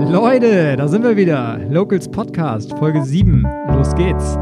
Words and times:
Leute, 0.00 0.76
da 0.76 0.86
sind 0.86 1.02
wir 1.02 1.16
wieder. 1.16 1.58
Locals 1.70 2.08
Podcast, 2.08 2.70
Folge 2.78 3.02
7. 3.02 3.42
Los 3.66 3.92
geht's. 3.96 4.34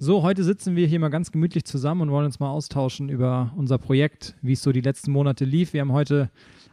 So, 0.00 0.24
heute 0.24 0.42
sitzen 0.42 0.74
wir 0.74 0.88
hier 0.88 0.98
mal 0.98 1.08
ganz 1.08 1.30
gemütlich 1.30 1.64
zusammen 1.64 2.00
und 2.00 2.10
wollen 2.10 2.26
uns 2.26 2.40
mal 2.40 2.50
austauschen 2.50 3.08
über 3.10 3.52
unser 3.56 3.78
Projekt, 3.78 4.34
wie 4.42 4.54
es 4.54 4.62
so 4.62 4.72
die 4.72 4.80
letzten 4.80 5.12
Monate 5.12 5.44
lief. 5.44 5.74
Wir 5.74 5.82
haben 5.82 5.92
heute 5.92 6.30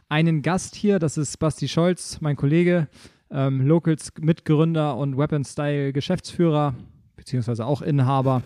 einen 0.08 0.42
Gast 0.42 0.74
hier, 0.74 0.98
das 0.98 1.16
ist 1.18 1.38
Basti 1.38 1.68
Scholz, 1.68 2.20
mein 2.20 2.34
Kollege, 2.34 2.88
ähm, 3.30 3.64
Locals 3.64 4.12
Mitgründer 4.20 4.96
und 4.96 5.16
Weapon 5.16 5.44
Style 5.44 5.92
Geschäftsführer, 5.92 6.74
beziehungsweise 7.14 7.64
auch 7.64 7.80
Inhaber. 7.80 8.42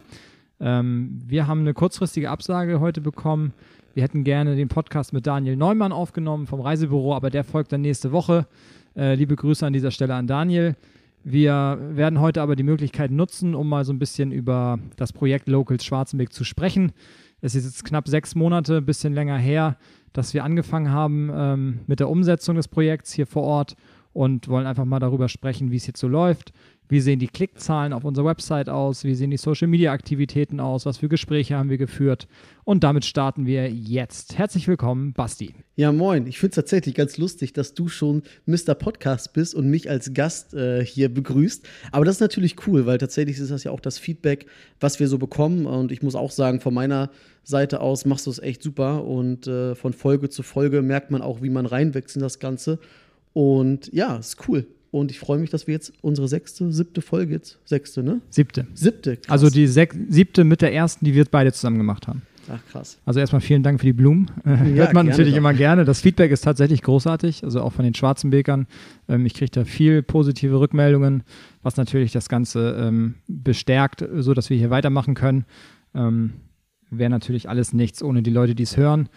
Ähm, 0.60 1.22
wir 1.26 1.46
haben 1.46 1.60
eine 1.60 1.74
kurzfristige 1.74 2.30
Absage 2.30 2.80
heute 2.80 3.00
bekommen. 3.00 3.52
Wir 3.94 4.02
hätten 4.02 4.24
gerne 4.24 4.56
den 4.56 4.68
Podcast 4.68 5.12
mit 5.12 5.26
Daniel 5.26 5.56
Neumann 5.56 5.92
aufgenommen 5.92 6.46
vom 6.46 6.60
Reisebüro, 6.60 7.14
aber 7.14 7.30
der 7.30 7.44
folgt 7.44 7.72
dann 7.72 7.80
nächste 7.80 8.12
Woche. 8.12 8.46
Äh, 8.94 9.14
liebe 9.14 9.36
Grüße 9.36 9.66
an 9.66 9.72
dieser 9.72 9.90
Stelle 9.90 10.14
an 10.14 10.26
Daniel. 10.26 10.76
Wir 11.24 11.78
werden 11.92 12.20
heute 12.20 12.40
aber 12.40 12.56
die 12.56 12.62
Möglichkeit 12.62 13.10
nutzen, 13.10 13.54
um 13.54 13.68
mal 13.68 13.84
so 13.84 13.92
ein 13.92 13.98
bisschen 13.98 14.32
über 14.32 14.78
das 14.96 15.12
Projekt 15.12 15.48
Locals 15.48 15.84
Schwarzenberg 15.84 16.32
zu 16.32 16.44
sprechen. 16.44 16.92
Es 17.40 17.54
ist 17.54 17.64
jetzt 17.64 17.84
knapp 17.84 18.08
sechs 18.08 18.34
Monate, 18.34 18.78
ein 18.78 18.86
bisschen 18.86 19.12
länger 19.14 19.36
her, 19.36 19.76
dass 20.12 20.34
wir 20.34 20.44
angefangen 20.44 20.90
haben 20.90 21.30
ähm, 21.34 21.80
mit 21.86 22.00
der 22.00 22.08
Umsetzung 22.08 22.56
des 22.56 22.68
Projekts 22.68 23.12
hier 23.12 23.26
vor 23.26 23.42
Ort 23.42 23.76
und 24.12 24.48
wollen 24.48 24.66
einfach 24.66 24.84
mal 24.84 24.98
darüber 24.98 25.28
sprechen, 25.28 25.70
wie 25.70 25.76
es 25.76 25.86
jetzt 25.86 26.00
so 26.00 26.08
läuft, 26.08 26.52
wie 26.90 27.00
sehen 27.00 27.20
die 27.20 27.28
Klickzahlen 27.28 27.92
auf 27.92 28.04
unserer 28.04 28.26
Website 28.26 28.68
aus? 28.68 29.04
Wie 29.04 29.14
sehen 29.14 29.30
die 29.30 29.36
Social-Media-Aktivitäten 29.36 30.58
aus? 30.58 30.86
Was 30.86 30.98
für 30.98 31.08
Gespräche 31.08 31.56
haben 31.56 31.70
wir 31.70 31.78
geführt? 31.78 32.26
Und 32.64 32.82
damit 32.82 33.04
starten 33.04 33.46
wir 33.46 33.70
jetzt. 33.70 34.36
Herzlich 34.36 34.66
willkommen, 34.66 35.12
Basti. 35.12 35.54
Ja, 35.76 35.92
moin. 35.92 36.26
Ich 36.26 36.40
finde 36.40 36.50
es 36.50 36.56
tatsächlich 36.56 36.96
ganz 36.96 37.16
lustig, 37.16 37.52
dass 37.52 37.74
du 37.74 37.88
schon 37.88 38.22
Mr. 38.46 38.74
Podcast 38.74 39.32
bist 39.32 39.54
und 39.54 39.70
mich 39.70 39.88
als 39.88 40.12
Gast 40.14 40.52
äh, 40.52 40.84
hier 40.84 41.14
begrüßt. 41.14 41.64
Aber 41.92 42.04
das 42.04 42.16
ist 42.16 42.20
natürlich 42.20 42.66
cool, 42.66 42.86
weil 42.86 42.98
tatsächlich 42.98 43.38
ist 43.38 43.52
das 43.52 43.62
ja 43.62 43.70
auch 43.70 43.80
das 43.80 43.98
Feedback, 43.98 44.46
was 44.80 44.98
wir 44.98 45.06
so 45.06 45.18
bekommen. 45.18 45.66
Und 45.66 45.92
ich 45.92 46.02
muss 46.02 46.16
auch 46.16 46.32
sagen, 46.32 46.60
von 46.60 46.74
meiner 46.74 47.10
Seite 47.44 47.80
aus 47.80 48.04
machst 48.04 48.26
du 48.26 48.30
es 48.30 48.40
echt 48.40 48.64
super. 48.64 49.04
Und 49.04 49.46
äh, 49.46 49.76
von 49.76 49.92
Folge 49.92 50.28
zu 50.28 50.42
Folge 50.42 50.82
merkt 50.82 51.12
man 51.12 51.22
auch, 51.22 51.40
wie 51.40 51.50
man 51.50 51.66
reinwächst 51.66 52.16
in 52.16 52.22
das 52.22 52.40
Ganze. 52.40 52.80
Und 53.32 53.92
ja, 53.92 54.16
ist 54.16 54.48
cool. 54.48 54.66
Und 54.90 55.10
ich 55.10 55.20
freue 55.20 55.38
mich, 55.38 55.50
dass 55.50 55.66
wir 55.66 55.74
jetzt 55.74 55.92
unsere 56.00 56.26
sechste, 56.26 56.72
siebte 56.72 57.00
Folge 57.00 57.34
jetzt, 57.34 57.58
sechste, 57.64 58.02
ne? 58.02 58.20
Siebte. 58.28 58.66
Siebte. 58.74 59.18
Krass. 59.18 59.30
Also 59.30 59.48
die 59.48 59.66
siebte 59.68 60.44
mit 60.44 60.62
der 60.62 60.74
ersten, 60.74 61.04
die 61.04 61.14
wir 61.14 61.24
beide 61.26 61.52
zusammen 61.52 61.78
gemacht 61.78 62.08
haben. 62.08 62.22
Ach, 62.52 62.60
krass. 62.72 62.98
Also 63.04 63.20
erstmal 63.20 63.40
vielen 63.40 63.62
Dank 63.62 63.78
für 63.78 63.86
die 63.86 63.92
Blumen. 63.92 64.30
Ja, 64.44 64.56
Hört 64.56 64.94
man 64.94 65.06
natürlich 65.06 65.32
doch. 65.32 65.38
immer 65.38 65.54
gerne. 65.54 65.84
Das 65.84 66.00
Feedback 66.00 66.32
ist 66.32 66.42
tatsächlich 66.42 66.82
großartig, 66.82 67.44
also 67.44 67.62
auch 67.62 67.72
von 67.72 67.84
den 67.84 67.94
Schwarzenbekern. 67.94 68.66
Ähm, 69.08 69.26
ich 69.26 69.34
kriege 69.34 69.50
da 69.52 69.64
viel 69.64 70.02
positive 70.02 70.58
Rückmeldungen, 70.58 71.22
was 71.62 71.76
natürlich 71.76 72.10
das 72.10 72.28
Ganze 72.28 72.76
ähm, 72.80 73.14
bestärkt, 73.28 74.04
sodass 74.16 74.50
wir 74.50 74.56
hier 74.56 74.70
weitermachen 74.70 75.14
können. 75.14 75.44
Ähm, 75.94 76.32
Wäre 76.90 77.10
natürlich 77.10 77.48
alles 77.48 77.72
nichts 77.72 78.02
ohne 78.02 78.22
die 78.22 78.32
Leute, 78.32 78.56
die 78.56 78.64
es 78.64 78.76
hören 78.76 79.08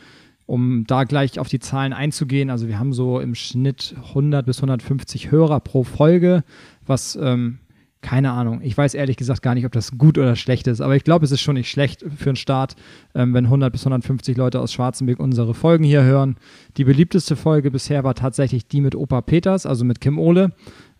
um 0.46 0.86
da 0.86 1.04
gleich 1.04 1.40
auf 1.40 1.48
die 1.48 1.60
Zahlen 1.60 1.94
einzugehen, 1.94 2.50
also 2.50 2.68
wir 2.68 2.80
haben 2.80 2.94
so 2.94 3.20
im 3.20 3.36
Schnitt 3.36 3.96
100 4.10 4.46
bis 4.46 4.58
150 4.58 5.32
Hörer 5.32 5.60
pro 5.60 5.84
Folge, 5.84 6.44
was 6.86 7.18
ähm, 7.22 7.60
keine 8.04 8.32
Ahnung. 8.32 8.60
Ich 8.62 8.78
weiß 8.78 8.94
ehrlich 8.94 9.18
gesagt 9.18 9.42
gar 9.42 9.56
nicht, 9.56 9.66
ob 9.66 9.72
das 9.72 9.98
gut 9.98 10.18
oder 10.20 10.36
schlecht 10.36 10.68
ist, 10.68 10.82
aber 10.82 10.96
ich 10.96 11.04
glaube, 11.04 11.26
es 11.26 11.32
ist 11.32 11.42
schon 11.42 11.56
nicht 11.56 11.72
schlecht 11.72 12.06
für 12.16 12.30
einen 12.30 12.36
Start, 12.36 12.76
ähm, 13.16 13.34
wenn 13.34 13.46
100 13.46 13.72
bis 13.72 13.82
150 13.82 14.38
Leute 14.38 14.60
aus 14.60 14.72
Schwarzenberg 14.72 15.20
unsere 15.20 15.56
Folgen 15.56 15.84
hier 15.84 16.04
hören. 16.04 16.36
Die 16.78 16.84
beliebteste 16.84 17.36
Folge 17.36 17.72
bisher 17.72 18.04
war 18.04 18.14
tatsächlich 18.14 18.68
die 18.68 18.82
mit 18.82 18.94
Opa 18.94 19.22
Peters, 19.22 19.66
also 19.66 19.86
mit 19.86 20.02
Kim 20.02 20.20
Ole, 20.20 20.52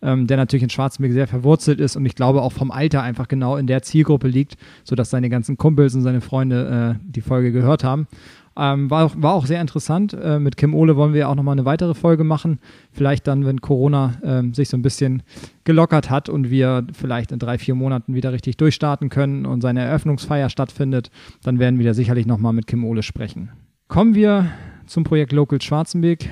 ähm, 0.02 0.26
der 0.26 0.38
natürlich 0.38 0.64
in 0.64 0.70
Schwarzenberg 0.70 1.12
sehr 1.12 1.28
verwurzelt 1.28 1.78
ist 1.78 1.94
und 1.94 2.06
ich 2.06 2.14
glaube 2.14 2.42
auch 2.42 2.52
vom 2.52 2.70
Alter 2.70 3.02
einfach 3.02 3.28
genau 3.28 3.56
in 3.56 3.66
der 3.66 3.82
Zielgruppe 3.82 4.26
liegt, 4.26 4.56
sodass 4.82 5.10
seine 5.10 5.28
ganzen 5.28 5.56
Kumpels 5.58 5.94
und 5.94 6.02
seine 6.02 6.22
Freunde 6.22 6.96
äh, 6.96 7.04
die 7.06 7.20
Folge 7.20 7.52
gehört 7.52 7.84
haben. 7.84 8.08
Ähm, 8.56 8.88
war, 8.90 9.06
auch, 9.06 9.12
war 9.16 9.34
auch 9.34 9.46
sehr 9.46 9.60
interessant. 9.60 10.12
Äh, 10.14 10.38
mit 10.38 10.56
Kim 10.56 10.74
Ole 10.74 10.96
wollen 10.96 11.12
wir 11.12 11.28
auch 11.28 11.34
nochmal 11.34 11.54
eine 11.54 11.64
weitere 11.64 11.94
Folge 11.94 12.24
machen. 12.24 12.60
Vielleicht 12.92 13.26
dann, 13.26 13.44
wenn 13.44 13.60
Corona 13.60 14.14
äh, 14.22 14.54
sich 14.54 14.68
so 14.68 14.76
ein 14.76 14.82
bisschen 14.82 15.22
gelockert 15.64 16.10
hat 16.10 16.28
und 16.28 16.50
wir 16.50 16.86
vielleicht 16.92 17.32
in 17.32 17.38
drei, 17.38 17.58
vier 17.58 17.74
Monaten 17.74 18.14
wieder 18.14 18.32
richtig 18.32 18.56
durchstarten 18.56 19.08
können 19.08 19.44
und 19.46 19.60
seine 19.60 19.82
Eröffnungsfeier 19.82 20.50
stattfindet, 20.50 21.10
dann 21.42 21.58
werden 21.58 21.78
wir 21.78 21.86
da 21.86 21.94
sicherlich 21.94 22.26
nochmal 22.26 22.52
mit 22.52 22.66
Kim 22.66 22.84
Ole 22.84 23.02
sprechen. 23.02 23.50
Kommen 23.88 24.14
wir 24.14 24.50
zum 24.86 25.04
Projekt 25.04 25.32
Local 25.32 25.60
Schwarzenberg. 25.60 26.28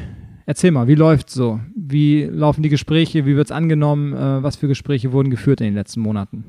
Erzähl 0.46 0.70
mal, 0.70 0.88
wie 0.88 0.94
läuft's 0.94 1.34
so? 1.34 1.60
Wie 1.74 2.24
laufen 2.24 2.62
die 2.62 2.68
Gespräche? 2.68 3.26
Wie 3.26 3.36
wird 3.36 3.48
es 3.48 3.52
angenommen? 3.52 4.12
Äh, 4.12 4.42
was 4.42 4.56
für 4.56 4.68
Gespräche 4.68 5.12
wurden 5.12 5.30
geführt 5.30 5.60
in 5.60 5.66
den 5.66 5.74
letzten 5.74 6.00
Monaten? 6.00 6.44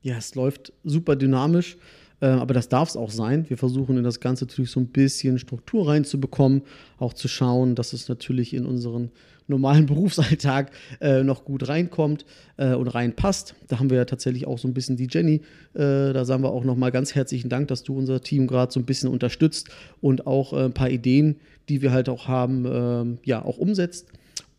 Ja, 0.00 0.16
es 0.16 0.34
läuft 0.34 0.72
super 0.84 1.16
dynamisch. 1.16 1.76
Äh, 2.22 2.26
aber 2.26 2.54
das 2.54 2.68
darf 2.68 2.88
es 2.88 2.96
auch 2.96 3.10
sein. 3.10 3.44
Wir 3.48 3.58
versuchen 3.58 3.98
in 3.98 4.04
das 4.04 4.20
Ganze 4.20 4.46
natürlich 4.46 4.70
so 4.70 4.80
ein 4.80 4.86
bisschen 4.86 5.38
Struktur 5.38 5.88
reinzubekommen, 5.88 6.62
auch 6.98 7.12
zu 7.12 7.28
schauen, 7.28 7.74
dass 7.74 7.92
es 7.92 8.08
natürlich 8.08 8.54
in 8.54 8.64
unseren 8.64 9.10
normalen 9.48 9.86
Berufsalltag 9.86 10.70
äh, 11.00 11.24
noch 11.24 11.44
gut 11.44 11.68
reinkommt 11.68 12.24
äh, 12.56 12.74
und 12.74 12.86
reinpasst. 12.86 13.56
Da 13.66 13.80
haben 13.80 13.90
wir 13.90 13.96
ja 13.98 14.04
tatsächlich 14.04 14.46
auch 14.46 14.58
so 14.58 14.68
ein 14.68 14.74
bisschen 14.74 14.96
die 14.96 15.08
Jenny. 15.10 15.42
Äh, 15.74 16.12
da 16.12 16.24
sagen 16.24 16.44
wir 16.44 16.50
auch 16.50 16.64
nochmal 16.64 16.92
ganz 16.92 17.14
herzlichen 17.14 17.50
Dank, 17.50 17.68
dass 17.68 17.82
du 17.82 17.96
unser 17.98 18.20
Team 18.20 18.46
gerade 18.46 18.72
so 18.72 18.78
ein 18.78 18.86
bisschen 18.86 19.10
unterstützt 19.10 19.68
und 20.00 20.26
auch 20.26 20.52
äh, 20.52 20.66
ein 20.66 20.72
paar 20.72 20.90
Ideen, 20.90 21.36
die 21.68 21.82
wir 21.82 21.92
halt 21.92 22.08
auch 22.08 22.28
haben, 22.28 22.64
ähm, 22.66 23.18
ja, 23.24 23.44
auch 23.44 23.58
umsetzt. 23.58 24.12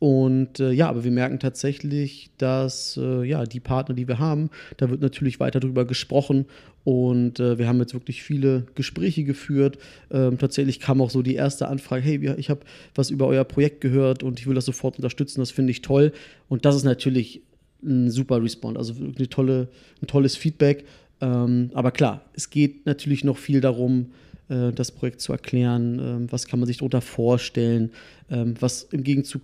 Und 0.03 0.59
äh, 0.59 0.73
ja, 0.73 0.89
aber 0.89 1.05
wir 1.05 1.11
merken 1.11 1.39
tatsächlich, 1.39 2.29
dass 2.37 2.99
äh, 3.01 3.23
ja, 3.23 3.45
die 3.45 3.61
Partner, 3.61 3.95
die 3.95 4.09
wir 4.09 4.19
haben, 4.19 4.49
da 4.75 4.89
wird 4.89 4.99
natürlich 4.99 5.39
weiter 5.39 5.61
drüber 5.61 5.85
gesprochen. 5.85 6.43
Und 6.83 7.39
äh, 7.39 7.57
wir 7.57 7.69
haben 7.69 7.79
jetzt 7.79 7.93
wirklich 7.93 8.21
viele 8.21 8.65
Gespräche 8.75 9.23
geführt. 9.23 9.77
Ähm, 10.11 10.37
tatsächlich 10.37 10.81
kam 10.81 10.99
auch 10.99 11.09
so 11.09 11.21
die 11.21 11.35
erste 11.35 11.69
Anfrage: 11.69 12.03
Hey, 12.03 12.33
ich 12.35 12.49
habe 12.49 12.59
was 12.95 13.11
über 13.11 13.27
euer 13.27 13.45
Projekt 13.45 13.79
gehört 13.79 14.23
und 14.23 14.41
ich 14.41 14.45
will 14.45 14.55
das 14.55 14.65
sofort 14.65 14.97
unterstützen. 14.97 15.39
Das 15.39 15.51
finde 15.51 15.71
ich 15.71 15.81
toll. 15.81 16.11
Und 16.49 16.65
das 16.65 16.75
ist 16.75 16.83
natürlich 16.83 17.41
ein 17.81 18.11
super 18.11 18.43
Response, 18.43 18.77
also 18.77 18.99
wirklich 18.99 19.29
tolle, 19.29 19.69
ein 20.01 20.07
tolles 20.07 20.35
Feedback. 20.35 20.83
Ähm, 21.21 21.69
aber 21.73 21.91
klar, 21.91 22.25
es 22.33 22.49
geht 22.49 22.85
natürlich 22.85 23.23
noch 23.23 23.37
viel 23.37 23.61
darum, 23.61 24.07
das 24.49 24.91
Projekt 24.91 25.21
zu 25.21 25.31
erklären, 25.31 25.99
ähm, 25.99 26.31
was 26.31 26.47
kann 26.47 26.59
man 26.59 26.67
sich 26.67 26.77
darunter 26.77 27.01
vorstellen, 27.01 27.91
ähm, 28.29 28.55
was 28.59 28.83
im 28.83 29.03
Gegenzug 29.03 29.41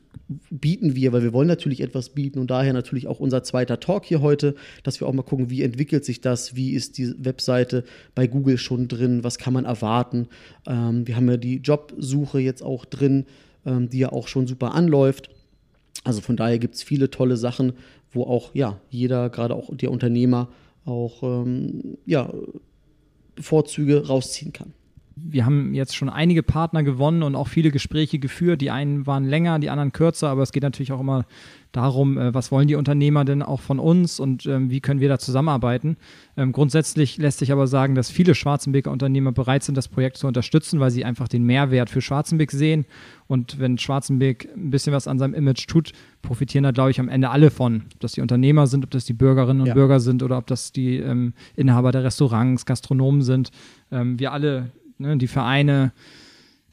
bieten 0.49 0.95
wir, 0.95 1.13
weil 1.13 1.23
wir 1.23 1.33
wollen 1.33 1.47
natürlich 1.47 1.81
etwas 1.81 2.09
bieten 2.09 2.37
und 2.37 2.51
daher 2.51 2.73
natürlich 2.73 3.07
auch 3.07 3.19
unser 3.19 3.41
zweiter 3.43 3.79
Talk 3.79 4.05
hier 4.05 4.21
heute, 4.21 4.55
dass 4.83 4.99
wir 4.99 5.07
auch 5.07 5.13
mal 5.13 5.23
gucken, 5.23 5.49
wie 5.49 5.63
entwickelt 5.63 6.03
sich 6.03 6.21
das, 6.21 6.55
wie 6.55 6.73
ist 6.73 6.97
die 6.97 7.13
Webseite 7.17 7.85
bei 8.13 8.27
Google 8.27 8.57
schon 8.57 8.87
drin, 8.87 9.23
was 9.23 9.37
kann 9.37 9.53
man 9.53 9.65
erwarten. 9.65 10.27
Ähm, 10.67 11.07
wir 11.07 11.15
haben 11.15 11.29
ja 11.29 11.37
die 11.37 11.57
Jobsuche 11.57 12.39
jetzt 12.39 12.61
auch 12.61 12.85
drin, 12.85 13.25
die 13.65 13.99
ja 13.99 14.13
auch 14.13 14.29
schon 14.29 14.47
super 14.47 14.73
anläuft. 14.73 15.29
Also 16.05 16.21
von 16.21 16.37
daher 16.37 16.59
gibt 16.59 16.75
es 16.75 16.81
viele 16.81 17.11
tolle 17.11 17.35
Sachen, 17.35 17.73
wo 18.11 18.23
auch 18.23 18.55
ja 18.55 18.79
jeder, 18.89 19.29
gerade 19.29 19.53
auch 19.53 19.75
der 19.75 19.91
Unternehmer, 19.91 20.47
auch 20.85 21.45
ja, 22.05 22.33
Vorzüge 23.37 24.07
rausziehen 24.07 24.53
kann 24.53 24.73
wir 25.23 25.45
haben 25.45 25.73
jetzt 25.73 25.95
schon 25.95 26.09
einige 26.09 26.43
Partner 26.43 26.83
gewonnen 26.83 27.23
und 27.23 27.35
auch 27.35 27.47
viele 27.47 27.71
Gespräche 27.71 28.19
geführt. 28.19 28.61
Die 28.61 28.71
einen 28.71 29.07
waren 29.07 29.25
länger, 29.25 29.59
die 29.59 29.69
anderen 29.69 29.91
kürzer, 29.91 30.29
aber 30.29 30.43
es 30.43 30.51
geht 30.51 30.63
natürlich 30.63 30.91
auch 30.91 30.99
immer 30.99 31.25
darum, 31.71 32.17
äh, 32.17 32.33
was 32.33 32.51
wollen 32.51 32.67
die 32.67 32.75
Unternehmer 32.75 33.25
denn 33.25 33.43
auch 33.43 33.59
von 33.59 33.79
uns 33.79 34.19
und 34.19 34.45
ähm, 34.45 34.71
wie 34.71 34.81
können 34.81 34.99
wir 34.99 35.09
da 35.09 35.19
zusammenarbeiten. 35.19 35.97
Ähm, 36.35 36.51
grundsätzlich 36.51 37.17
lässt 37.17 37.39
sich 37.39 37.51
aber 37.51 37.67
sagen, 37.67 37.95
dass 37.95 38.09
viele 38.09 38.33
Schwarzenbeker 38.33 38.91
Unternehmer 38.91 39.31
bereit 39.31 39.63
sind, 39.63 39.75
das 39.75 39.87
Projekt 39.87 40.17
zu 40.17 40.27
unterstützen, 40.27 40.79
weil 40.79 40.91
sie 40.91 41.05
einfach 41.05 41.27
den 41.27 41.43
Mehrwert 41.43 41.89
für 41.89 42.01
Schwarzenbeck 42.01 42.51
sehen. 42.51 42.85
Und 43.27 43.59
wenn 43.59 43.77
Schwarzenbeck 43.77 44.49
ein 44.55 44.71
bisschen 44.71 44.93
was 44.93 45.07
an 45.07 45.19
seinem 45.19 45.35
Image 45.35 45.67
tut, 45.67 45.91
profitieren 46.21 46.63
da, 46.63 46.71
glaube 46.71 46.91
ich, 46.91 46.99
am 46.99 47.09
Ende 47.09 47.29
alle 47.29 47.51
von. 47.51 47.83
Ob 47.93 47.99
das 47.99 48.13
die 48.13 48.21
Unternehmer 48.21 48.65
sind, 48.65 48.83
ob 48.83 48.91
das 48.91 49.05
die 49.05 49.13
Bürgerinnen 49.13 49.61
und 49.61 49.67
ja. 49.67 49.73
Bürger 49.75 49.99
sind 49.99 50.23
oder 50.23 50.37
ob 50.37 50.47
das 50.47 50.71
die 50.71 50.97
ähm, 50.97 51.33
Inhaber 51.55 51.91
der 51.91 52.03
Restaurants, 52.03 52.65
Gastronomen 52.65 53.21
sind. 53.21 53.51
Ähm, 53.91 54.19
wir 54.19 54.31
alle 54.31 54.71
Ne? 54.99 55.17
Die 55.17 55.27
Vereine, 55.27 55.91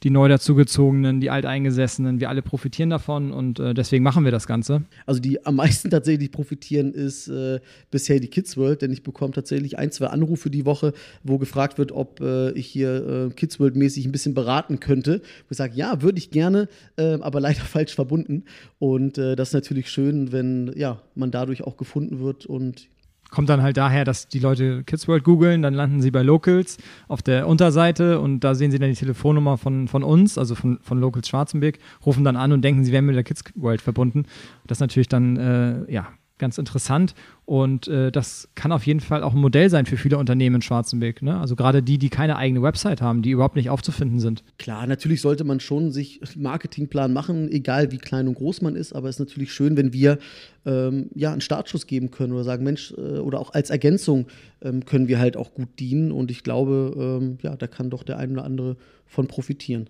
die 0.03 0.11
neu 0.11 0.29
dazugezogenen, 0.29 1.21
die 1.21 1.31
Alteingesessenen, 1.31 2.21
wir 2.21 2.29
alle 2.29 2.43
profitieren 2.43 2.91
davon 2.91 3.33
und 3.33 3.59
äh, 3.59 3.73
deswegen 3.73 4.05
machen 4.05 4.25
wir 4.25 4.31
das 4.31 4.47
Ganze. 4.47 4.83
Also 5.07 5.21
die 5.21 5.45
am 5.47 5.57
meisten 5.57 5.91
tatsächlich 5.91 6.31
profitieren 6.31 6.93
ist 6.93 7.29
äh, 7.29 7.61
bisher 7.91 8.21
die 8.21 8.29
Kids 8.29 8.57
World, 8.57 8.83
denn 8.83 8.93
ich 8.93 9.03
bekomme 9.03 9.33
tatsächlich 9.33 9.79
ein, 9.79 9.91
zwei 9.93 10.07
Anrufe 10.07 10.51
die 10.51 10.67
Woche, 10.67 10.93
wo 11.23 11.39
gefragt 11.39 11.79
wird, 11.79 11.93
ob 11.93 12.21
äh, 12.21 12.51
ich 12.53 12.67
hier 12.67 13.29
äh, 13.31 13.35
Kids 13.35 13.59
World 13.59 13.77
mäßig 13.77 14.05
ein 14.07 14.13
bisschen 14.13 14.35
beraten 14.35 14.81
könnte. 14.81 15.23
Wo 15.49 15.53
ich 15.53 15.57
sage, 15.57 15.75
ja, 15.77 16.03
würde 16.03 16.19
ich 16.19 16.31
gerne, 16.31 16.69
ähm, 16.99 17.23
aber 17.23 17.41
leider 17.47 17.63
falsch 17.63 17.95
verbunden. 17.95 18.45
Und 18.79 19.19
äh, 19.19 19.35
das 19.35 19.49
ist 19.49 19.55
natürlich 19.55 19.89
schön, 19.89 20.31
wenn 20.31 20.73
ja, 20.77 21.01
man 21.15 21.31
dadurch 21.31 21.63
auch 21.63 21.77
gefunden 21.77 22.21
wird 22.21 22.45
und 22.45 22.89
kommt 23.31 23.49
dann 23.49 23.63
halt 23.63 23.77
daher, 23.77 24.05
dass 24.05 24.29
die 24.29 24.39
Leute 24.39 24.85
Kids 24.85 25.09
World 25.09 25.25
googeln, 25.25 25.63
dann 25.63 25.75
landen 25.75 26.01
sie 26.01 26.11
bei 26.11 26.23
Locals 26.23 26.79
auf 27.09 27.23
der 27.23 27.47
Unterseite 27.49 28.21
und 28.21 28.41
da 28.41 28.55
sehen 28.55 28.71
sie 28.71 28.79
dann 28.79 28.91
die 28.91 28.97
Telefonnummer 28.97 29.59
von, 29.59 29.89
von 29.89 30.03
uns, 30.03 30.39
also 30.39 30.55
von, 30.55 30.79
von 30.83 31.01
Locals 31.01 31.29
Schwarzenberg, 31.29 31.79
rufen 32.05 32.25
dann 32.25 32.37
an 32.37 32.53
und 32.53 32.63
denken, 32.63 32.85
sie 32.85 32.93
wären 32.93 33.07
mit 33.07 33.17
der 33.17 33.25
Kids 33.25 33.45
World 33.55 33.81
verbunden. 33.81 34.25
Das 34.67 34.77
ist 34.77 34.81
natürlich 34.81 35.09
dann, 35.09 35.37
äh, 35.37 35.93
ja, 35.93 36.09
ganz 36.39 36.59
interessant. 36.59 37.15
Und 37.45 37.87
äh, 37.87 38.11
das 38.11 38.49
kann 38.55 38.73
auf 38.73 38.87
jeden 38.87 39.01
Fall 39.01 39.23
auch 39.23 39.33
ein 39.33 39.41
Modell 39.41 39.71
sein 39.71 39.87
für 39.87 39.97
viele 39.97 40.19
Unternehmen 40.19 40.57
in 40.57 40.63
Schwarzenberg. 40.63 41.23
Ne? 41.23 41.39
Also 41.39 41.55
gerade 41.55 41.83
die, 41.83 41.97
die 41.97 42.09
keine 42.09 42.37
eigene 42.37 42.63
Website 42.63 43.01
haben, 43.01 43.23
die 43.23 43.31
überhaupt 43.31 43.57
nicht 43.57 43.71
aufzufinden 43.71 44.19
sind. 44.19 44.43
Klar, 44.59 44.87
natürlich 44.87 45.21
sollte 45.21 45.45
man 45.45 45.61
schon 45.61 45.93
sich 45.93 46.21
Marketingplan 46.37 47.13
machen, 47.13 47.51
egal 47.51 47.93
wie 47.93 47.99
klein 47.99 48.27
und 48.27 48.35
groß 48.35 48.63
man 48.63 48.75
ist. 48.75 48.93
Aber 48.93 49.09
es 49.09 49.17
ist 49.17 49.21
natürlich 49.21 49.53
schön, 49.53 49.77
wenn 49.77 49.93
wir 49.93 50.19
ähm, 50.65 51.09
ja 51.15 51.33
einen 51.33 51.41
Startschuss 51.41 51.87
geben 51.87 52.11
können 52.11 52.33
oder 52.33 52.45
sagen, 52.45 52.65
Mensch, 52.65 52.93
äh, 52.97 53.19
oder 53.19 53.39
auch 53.39 53.55
als 53.55 53.71
Ergänzung 53.71 54.27
ähm, 54.63 54.85
können 54.85 55.07
wir 55.07 55.19
halt 55.19 55.37
auch 55.37 55.55
gut 55.55 55.69
dienen. 55.79 56.11
Und 56.11 56.31
ich 56.31 56.43
glaube, 56.43 57.21
ähm, 57.23 57.39
ja, 57.43 57.55
da 57.55 57.69
kann 57.69 57.91
doch 57.91 58.03
der 58.03 58.19
ein 58.19 58.33
oder 58.33 58.45
andere 58.45 58.77
von 59.07 59.29
profitieren. 59.29 59.89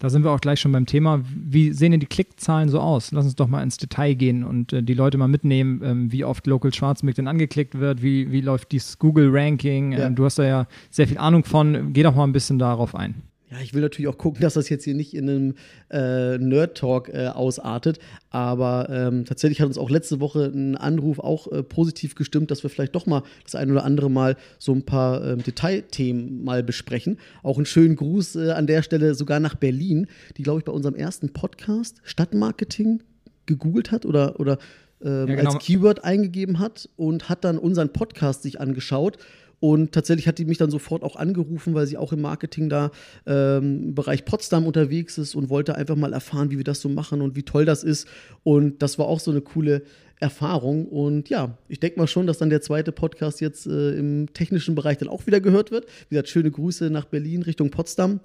Da 0.00 0.08
sind 0.08 0.24
wir 0.24 0.30
auch 0.30 0.40
gleich 0.40 0.60
schon 0.60 0.72
beim 0.72 0.86
Thema. 0.86 1.20
Wie 1.24 1.72
sehen 1.72 1.90
denn 1.90 2.00
die 2.00 2.06
Klickzahlen 2.06 2.70
so 2.70 2.80
aus? 2.80 3.12
Lass 3.12 3.26
uns 3.26 3.36
doch 3.36 3.48
mal 3.48 3.62
ins 3.62 3.76
Detail 3.76 4.14
gehen 4.14 4.44
und 4.44 4.72
äh, 4.72 4.82
die 4.82 4.94
Leute 4.94 5.18
mal 5.18 5.28
mitnehmen, 5.28 5.82
ähm, 5.84 6.10
wie 6.10 6.24
oft 6.24 6.46
Local 6.46 6.72
Schwarzmix 6.72 7.16
denn 7.16 7.28
angeklickt 7.28 7.78
wird, 7.78 8.02
wie, 8.02 8.32
wie 8.32 8.40
läuft 8.40 8.72
dieses 8.72 8.98
Google-Ranking. 8.98 9.92
Ja. 9.92 10.06
Ähm, 10.06 10.16
du 10.16 10.24
hast 10.24 10.38
da 10.38 10.44
ja 10.44 10.66
sehr 10.88 11.06
viel 11.06 11.18
Ahnung 11.18 11.44
von. 11.44 11.92
Geh 11.92 12.02
doch 12.02 12.14
mal 12.14 12.24
ein 12.24 12.32
bisschen 12.32 12.58
darauf 12.58 12.94
ein. 12.94 13.22
Ja, 13.50 13.58
ich 13.60 13.74
will 13.74 13.82
natürlich 13.82 14.08
auch 14.08 14.18
gucken, 14.18 14.40
dass 14.42 14.54
das 14.54 14.68
jetzt 14.68 14.84
hier 14.84 14.94
nicht 14.94 15.14
in 15.14 15.28
einem 15.28 15.54
äh, 15.90 16.38
Nerd-Talk 16.38 17.08
äh, 17.08 17.28
ausartet. 17.28 17.98
Aber 18.30 18.88
ähm, 18.90 19.24
tatsächlich 19.24 19.60
hat 19.60 19.66
uns 19.66 19.78
auch 19.78 19.90
letzte 19.90 20.20
Woche 20.20 20.44
ein 20.44 20.76
Anruf 20.76 21.18
auch 21.18 21.50
äh, 21.50 21.62
positiv 21.62 22.14
gestimmt, 22.14 22.50
dass 22.50 22.62
wir 22.62 22.70
vielleicht 22.70 22.94
doch 22.94 23.06
mal 23.06 23.22
das 23.44 23.56
ein 23.56 23.70
oder 23.70 23.84
andere 23.84 24.10
Mal 24.10 24.36
so 24.58 24.72
ein 24.72 24.84
paar 24.84 25.24
ähm, 25.24 25.42
Detailthemen 25.42 26.44
mal 26.44 26.62
besprechen. 26.62 27.18
Auch 27.42 27.56
einen 27.56 27.66
schönen 27.66 27.96
Gruß 27.96 28.36
äh, 28.36 28.50
an 28.52 28.66
der 28.66 28.82
Stelle 28.82 29.14
sogar 29.14 29.40
nach 29.40 29.56
Berlin, 29.56 30.06
die, 30.36 30.42
glaube 30.42 30.60
ich, 30.60 30.64
bei 30.64 30.72
unserem 30.72 30.94
ersten 30.94 31.32
Podcast 31.32 32.00
Stadtmarketing 32.04 33.02
gegoogelt 33.46 33.90
hat 33.90 34.06
oder, 34.06 34.38
oder 34.38 34.58
ähm, 35.02 35.28
ja, 35.28 35.34
genau. 35.36 35.54
als 35.54 35.64
Keyword 35.64 36.04
eingegeben 36.04 36.58
hat 36.58 36.88
und 36.96 37.28
hat 37.28 37.44
dann 37.44 37.58
unseren 37.58 37.92
Podcast 37.92 38.42
sich 38.42 38.60
angeschaut 38.60 39.18
und 39.60 39.92
tatsächlich 39.92 40.26
hat 40.26 40.38
die 40.38 40.46
mich 40.46 40.58
dann 40.58 40.70
sofort 40.70 41.02
auch 41.02 41.16
angerufen, 41.16 41.74
weil 41.74 41.86
sie 41.86 41.98
auch 41.98 42.12
im 42.12 42.22
Marketing 42.22 42.70
da 42.70 42.90
ähm, 43.26 43.88
im 43.88 43.94
Bereich 43.94 44.24
Potsdam 44.24 44.66
unterwegs 44.66 45.18
ist 45.18 45.34
und 45.34 45.50
wollte 45.50 45.74
einfach 45.74 45.96
mal 45.96 46.14
erfahren, 46.14 46.50
wie 46.50 46.56
wir 46.56 46.64
das 46.64 46.80
so 46.80 46.88
machen 46.88 47.20
und 47.20 47.36
wie 47.36 47.42
toll 47.42 47.66
das 47.66 47.84
ist. 47.84 48.08
Und 48.42 48.82
das 48.82 48.98
war 48.98 49.06
auch 49.06 49.20
so 49.20 49.30
eine 49.30 49.42
coole 49.42 49.82
Erfahrung. 50.18 50.86
Und 50.86 51.28
ja, 51.28 51.58
ich 51.68 51.78
denke 51.78 51.98
mal 51.98 52.06
schon, 52.06 52.26
dass 52.26 52.38
dann 52.38 52.50
der 52.50 52.62
zweite 52.62 52.90
Podcast 52.90 53.40
jetzt 53.40 53.66
äh, 53.66 53.92
im 53.92 54.32
technischen 54.32 54.74
Bereich 54.74 54.98
dann 54.98 55.08
auch 55.08 55.26
wieder 55.26 55.40
gehört 55.40 55.70
wird. 55.70 55.86
Wie 56.08 56.14
gesagt, 56.14 56.28
schöne 56.30 56.50
Grüße 56.50 56.90
nach 56.90 57.04
Berlin 57.04 57.42
Richtung 57.42 57.70
Potsdam. 57.70 58.20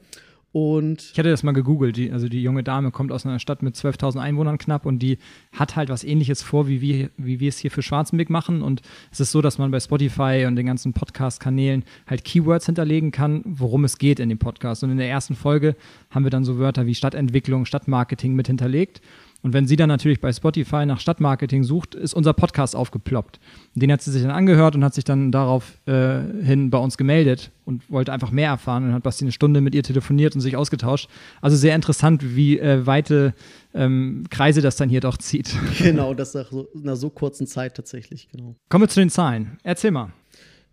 Und 0.56 1.02
ich 1.12 1.20
hatte 1.20 1.30
das 1.30 1.44
mal 1.44 1.52
gegoogelt. 1.52 1.98
Die, 1.98 2.14
also 2.14 2.30
die 2.30 2.42
junge 2.42 2.64
Dame 2.64 2.90
kommt 2.92 3.12
aus 3.12 3.26
einer 3.26 3.40
Stadt 3.40 3.62
mit 3.62 3.76
12.000 3.76 4.22
Einwohnern 4.22 4.58
knapp 4.58 4.86
und 4.86 5.00
die 5.00 5.18
hat 5.52 5.76
halt 5.76 5.90
was 5.90 6.06
Ähnliches 6.06 6.42
vor, 6.44 6.70
wie 6.70 6.80
wir, 6.80 7.10
wie 7.18 7.42
wir 7.42 7.50
es 7.50 7.58
hier 7.58 7.72
für 7.72 7.82
Schwarzenbeck 7.82 8.30
machen. 8.30 8.62
Und 8.62 8.82
es 9.12 9.20
ist 9.20 9.34
so, 9.34 9.42
dass 9.42 9.58
man 9.58 9.70
bei 9.72 9.82
Spotify 9.82 10.46
und 10.48 10.56
den 10.56 10.66
ganzen 10.66 10.94
Podcast-Kanälen 10.94 11.84
halt 12.08 12.24
Keywords 12.24 12.68
hinterlegen 12.68 13.12
kann, 13.12 13.42
worum 13.44 13.84
es 13.84 13.98
geht 13.98 14.22
in 14.22 14.30
dem 14.30 14.38
Podcast. 14.38 14.82
Und 14.86 14.92
in 14.92 14.98
der 14.98 15.10
ersten 15.10 15.36
Folge 15.36 15.76
haben 16.10 16.24
wir 16.24 16.32
dann 16.32 16.46
so 16.46 16.58
Wörter 16.58 16.86
wie 16.86 16.96
Stadtentwicklung, 16.96 17.66
Stadtmarketing 17.66 18.34
mit 18.34 18.48
hinterlegt. 18.48 19.02
Und 19.46 19.54
wenn 19.54 19.68
sie 19.68 19.76
dann 19.76 19.90
natürlich 19.90 20.20
bei 20.22 20.34
Spotify 20.34 20.88
nach 20.88 21.00
Stadtmarketing 21.00 21.64
sucht, 21.64 21.94
ist 21.94 22.16
unser 22.16 22.34
Podcast 22.34 22.76
aufgeploppt. 22.76 23.40
Den 23.76 23.92
hat 23.92 24.02
sie 24.02 24.10
sich 24.10 24.24
dann 24.24 24.32
angehört 24.32 24.76
und 24.76 24.84
hat 24.84 24.96
sich 24.96 25.04
dann 25.04 25.32
daraufhin 25.32 26.66
äh, 26.66 26.70
bei 26.72 26.80
uns 26.80 26.98
gemeldet 26.98 27.52
und 27.64 27.88
wollte 27.92 28.12
einfach 28.12 28.32
mehr 28.32 28.50
erfahren 28.50 28.86
und 28.86 28.94
hat 28.94 29.04
Basti 29.04 29.24
eine 29.24 29.32
Stunde 29.32 29.62
mit 29.62 29.76
ihr 29.76 29.84
telefoniert 29.84 30.34
und 30.34 30.42
sich 30.42 30.58
ausgetauscht. 30.58 31.12
Also 31.42 31.58
sehr 31.58 31.76
interessant, 31.76 32.36
wie 32.36 32.58
äh, 32.58 32.88
weite 32.88 33.36
ähm, 33.76 34.24
Kreise 34.32 34.62
das 34.62 34.78
dann 34.78 34.90
hier 34.90 35.02
doch 35.02 35.18
zieht. 35.18 35.56
Genau, 35.78 36.16
das 36.16 36.34
nach 36.34 36.50
so, 36.50 36.68
einer 36.82 36.96
so 36.96 37.12
kurzen 37.12 37.46
Zeit 37.46 37.76
tatsächlich, 37.76 38.28
genau. 38.32 38.56
Kommen 38.70 38.86
wir 38.86 38.90
zu 38.90 39.00
den 39.00 39.12
Zahlen. 39.12 39.60
Erzähl 39.62 39.92
mal. 39.92 40.12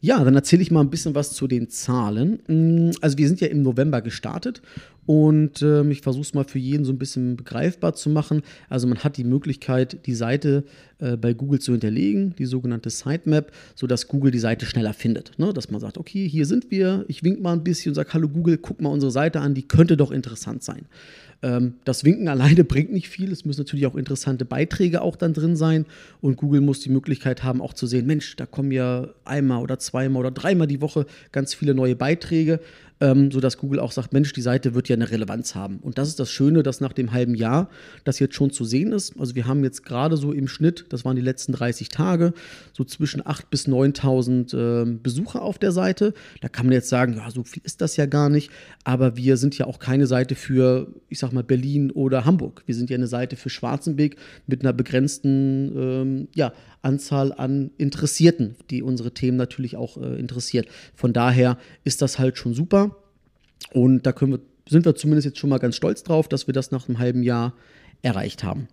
Ja, 0.05 0.25
dann 0.25 0.35
erzähle 0.35 0.63
ich 0.63 0.73
mal 0.73 0.81
ein 0.81 0.91
bisschen 0.91 1.15
was 1.15 1.33
zu 1.33 1.47
den 1.47 1.69
Zahlen. 1.69 2.41
Mm, 2.49 2.91
also 3.01 3.19
wir 3.19 3.29
sind 3.29 3.41
ja 3.41 3.47
im 3.47 3.63
November 3.63 4.03
gestartet 4.03 4.61
und 5.07 5.63
äh, 5.63 5.89
ich 5.91 6.01
versuche 6.01 6.23
es 6.23 6.35
mal 6.35 6.43
für 6.43 6.59
jeden 6.59 6.85
so 6.85 6.93
ein 6.93 6.99
bisschen 6.99 7.37
begreifbar 7.37 7.95
zu 7.95 8.11
machen. 8.11 8.43
Also 8.69 8.89
man 8.89 8.99
hat 8.99 9.17
die 9.17 9.23
Möglichkeit, 9.23 10.05
die 10.07 10.17
Seite 10.17 10.65
äh, 10.99 11.17
bei 11.17 11.35
Google 11.35 11.61
zu 11.61 11.71
hinterlegen, 11.71 12.35
die 12.37 12.47
sogenannte 12.47 12.91
Sitemap, 12.91 13.53
sodass 13.77 14.09
Google 14.09 14.33
die 14.33 14.41
Seite 14.41 14.67
schneller 14.67 14.93
findet. 14.93 15.39
Ne? 15.39 15.53
Dass 15.53 15.71
man 15.71 15.81
sagt, 15.81 15.97
okay, 15.97 16.29
hier 16.29 16.47
sind 16.47 16.73
wir, 16.73 17.05
ich 17.07 17.23
wink 17.23 17.41
mal 17.41 17.53
ein 17.53 17.63
bisschen 17.63 17.91
und 17.91 17.95
sage, 17.95 18.13
hallo 18.13 18.29
Google, 18.29 18.59
guck 18.59 18.81
mal 18.81 18.89
unsere 18.89 19.13
Seite 19.13 19.39
an, 19.39 19.55
die 19.55 19.69
könnte 19.69 19.97
doch 19.97 20.11
interessant 20.11 20.65
sein. 20.65 20.87
Ähm, 21.43 21.75
das 21.85 22.05
Winken 22.05 22.29
alleine 22.29 22.65
bringt 22.73 22.93
nicht 22.93 23.09
viel. 23.09 23.33
Es 23.33 23.44
müssen 23.44 23.61
natürlich 23.61 23.87
auch 23.87 23.97
interessante 23.97 24.44
Beiträge 24.44 25.03
auch 25.03 25.17
dann 25.17 25.35
drin 25.35 25.56
sein. 25.56 25.87
Und 26.21 26.37
Google 26.37 26.61
muss 26.61 26.81
die 26.81 26.91
Möglichkeit 26.91 27.43
haben, 27.43 27.61
auch 27.61 27.75
zu 27.75 27.87
sehen, 27.87 28.06
Mensch, 28.06 28.37
da 28.37 28.47
kommen 28.47 28.73
ja 28.73 29.09
einmal 29.25 29.62
oder 29.62 29.79
zweimal 29.79 30.21
oder 30.21 30.31
dreimal 30.31 30.67
die 30.67 30.81
Woche 30.81 31.06
ganz 31.33 31.55
viele 31.55 31.75
neue 31.75 31.97
Beiträge 31.97 32.61
ähm, 33.03 33.33
sodass 33.33 33.59
Google 33.59 33.81
auch 33.81 33.91
sagt, 33.91 34.13
Mensch, 34.13 34.33
die 34.33 34.43
Seite 34.43 34.75
wird 34.75 34.89
ja 34.89 34.95
eine 34.95 35.11
Relevanz 35.11 35.57
haben. 35.57 35.79
Und 35.79 35.99
das 35.99 36.07
ist 36.07 36.21
das 36.21 36.31
Schöne, 36.31 36.63
dass 36.63 36.81
nach 36.81 36.93
dem 36.93 37.11
halben 37.11 37.35
Jahr 37.35 37.69
das 38.05 38.21
jetzt 38.21 38.37
schon 38.37 38.53
zu 38.53 38.65
sehen 38.65 38.93
ist. 38.93 39.19
Also 39.19 39.35
wir 39.35 39.49
haben 39.49 39.65
jetzt 39.65 39.85
gerade 39.85 40.17
so 40.17 40.31
im 40.31 40.47
Schnitt, 40.47 40.87
das 40.91 41.05
waren 41.05 41.17
die 41.17 41.23
letzten 41.23 41.53
30 41.53 41.89
Tage, 41.89 42.33
so 42.73 42.85
zwischen 42.85 43.21
8.000 43.21 43.43
bis 43.51 43.67
9.000 43.67 44.57
äh, 44.57 44.99
Besucher 45.03 45.43
auf 45.43 45.59
der 45.59 45.73
Seite. 45.73 46.15
Da 46.43 46.49
kann 46.49 46.67
man 46.67 46.75
jetzt 46.75 46.89
sagen, 46.89 47.15
ja, 47.17 47.29
so 47.33 47.43
viel 47.43 47.63
ist 47.65 47.81
das 47.81 47.97
ja 47.97 48.07
gar 48.07 48.29
nicht. 48.29 48.53
Aber 48.85 49.17
wir 49.17 49.37
sind 49.37 49.59
ja 49.59 49.67
auch 49.67 49.81
keine 49.81 50.07
Seite 50.07 50.37
für, 50.37 50.87
ich 51.09 51.19
sag 51.19 51.33
mal, 51.33 51.43
Berlin 51.43 51.91
oder 51.91 52.25
Hamburg. 52.25 52.63
Wir 52.67 52.77
sind 52.77 52.89
ja 52.89 52.97
eine 52.97 53.09
Seite 53.09 53.35
für 53.35 53.51
Schwarzenbeck 53.51 54.17
mit 54.47 54.61
einer 54.63 54.73
begrenzten 54.73 55.73
ähm, 55.77 56.29
ja, 56.37 56.53
Anzahl 56.83 57.33
an 57.33 57.71
Interessierten, 57.79 58.57
die 58.71 58.83
unsere 58.83 59.13
Themen 59.13 59.37
natürlich 59.37 59.77
auch 59.77 59.97
äh, 59.97 60.19
interessiert. 60.19 60.69
Von 60.95 61.13
daher 61.13 61.59
ist 61.85 62.03
das 62.03 62.19
halt 62.19 62.39
schon 62.39 62.55
super. 62.55 62.92
Und 63.73 64.07
da 64.07 64.15
wir, 64.21 64.41
sind 64.69 64.85
wir 64.85 64.95
zumindest 64.95 65.27
jetzt 65.27 65.39
schon 65.39 65.51
mal 65.51 65.59
ganz 65.59 65.77
stolz 65.77 66.03
drauf, 66.03 66.29
dass 66.29 66.47
wir 66.47 66.55
das 66.55 66.71
nach 66.71 66.89
einem 66.89 66.99
halben 66.99 67.23
Jahr 67.23 67.55
erreicht 68.03 68.45
haben. 68.45 68.69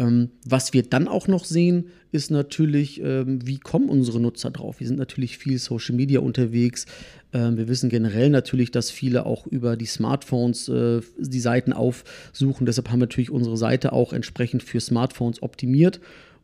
Ähm, 0.00 0.30
was 0.46 0.72
wir 0.72 0.82
dann 0.82 1.08
auch 1.08 1.28
noch 1.28 1.44
sehen, 1.44 1.88
ist 2.10 2.30
natürlich, 2.30 3.02
ähm, 3.02 3.46
wie 3.46 3.58
kommen 3.58 3.90
unsere 3.90 4.18
Nutzer 4.18 4.50
drauf? 4.50 4.80
Wir 4.80 4.86
sind 4.86 4.98
natürlich 4.98 5.36
viel 5.36 5.58
Social 5.58 5.94
Media 5.94 6.20
unterwegs. 6.20 6.86
Ähm, 7.34 7.58
wir 7.58 7.68
wissen 7.68 7.90
generell 7.90 8.30
natürlich, 8.30 8.70
dass 8.70 8.90
viele 8.90 9.26
auch 9.26 9.46
über 9.46 9.76
die 9.76 9.86
Smartphones 9.86 10.68
äh, 10.68 11.00
die 11.18 11.40
Seiten 11.40 11.74
aufsuchen. 11.74 12.64
Deshalb 12.64 12.88
haben 12.88 13.00
wir 13.00 13.06
natürlich 13.06 13.30
unsere 13.30 13.58
Seite 13.58 13.92
auch 13.92 14.14
entsprechend 14.14 14.62
für 14.62 14.80
Smartphones 14.80 15.42
optimiert. 15.42 16.00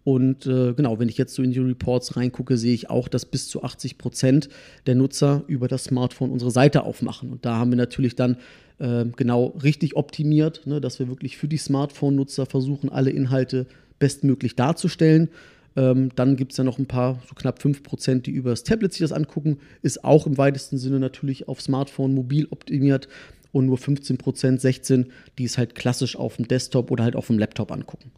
Und 0.06 0.46
äh, 0.46 0.72
genau, 0.72 1.00
wenn 1.00 1.08
ich 1.08 1.18
jetzt 1.18 1.34
so 1.34 1.42
in 1.42 1.50
die 1.50 1.58
Reports 1.58 2.16
reingucke, 2.16 2.56
sehe 2.56 2.72
ich 2.72 2.88
auch, 2.90 3.08
dass 3.08 3.26
bis 3.26 3.48
zu 3.48 3.64
80 3.64 3.98
Prozent 3.98 4.48
der 4.86 4.94
Nutzer 4.94 5.42
über 5.48 5.66
das 5.66 5.82
Smartphone 5.82 6.30
unsere 6.30 6.52
Seite 6.52 6.84
aufmachen. 6.84 7.32
Und 7.32 7.44
da 7.44 7.56
haben 7.56 7.72
wir 7.72 7.76
natürlich 7.76 8.14
dann 8.14 8.36
äh, 8.78 9.04
genau 9.16 9.46
richtig 9.64 9.96
optimiert, 9.96 10.64
ne, 10.64 10.80
dass 10.80 11.00
wir 11.00 11.08
wirklich 11.08 11.36
für 11.36 11.48
die 11.48 11.56
Smartphone-Nutzer 11.56 12.46
versuchen, 12.46 12.88
alle 12.88 13.10
Inhalte 13.10 13.66
bestmöglich 13.98 14.54
darzustellen. 14.54 15.28
Ähm, 15.74 16.10
dann 16.14 16.36
gibt 16.36 16.52
es 16.52 16.58
ja 16.58 16.62
noch 16.62 16.78
ein 16.78 16.86
paar, 16.86 17.20
so 17.28 17.34
knapp 17.34 17.60
5 17.60 17.82
Prozent, 17.82 18.26
die 18.28 18.30
über 18.30 18.50
das 18.50 18.62
Tablet 18.62 18.92
sich 18.92 19.00
das 19.00 19.10
angucken. 19.10 19.58
Ist 19.82 20.04
auch 20.04 20.28
im 20.28 20.38
weitesten 20.38 20.78
Sinne 20.78 21.00
natürlich 21.00 21.48
auf 21.48 21.60
Smartphone, 21.60 22.14
mobil 22.14 22.46
optimiert. 22.52 23.08
Und 23.50 23.66
nur 23.66 23.76
15 23.76 24.18
Prozent, 24.18 24.60
16, 24.60 25.06
die 25.38 25.44
es 25.46 25.58
halt 25.58 25.74
klassisch 25.74 26.14
auf 26.14 26.36
dem 26.36 26.46
Desktop 26.46 26.92
oder 26.92 27.02
halt 27.02 27.16
auf 27.16 27.26
dem 27.26 27.40
Laptop 27.40 27.72
angucken. 27.72 28.12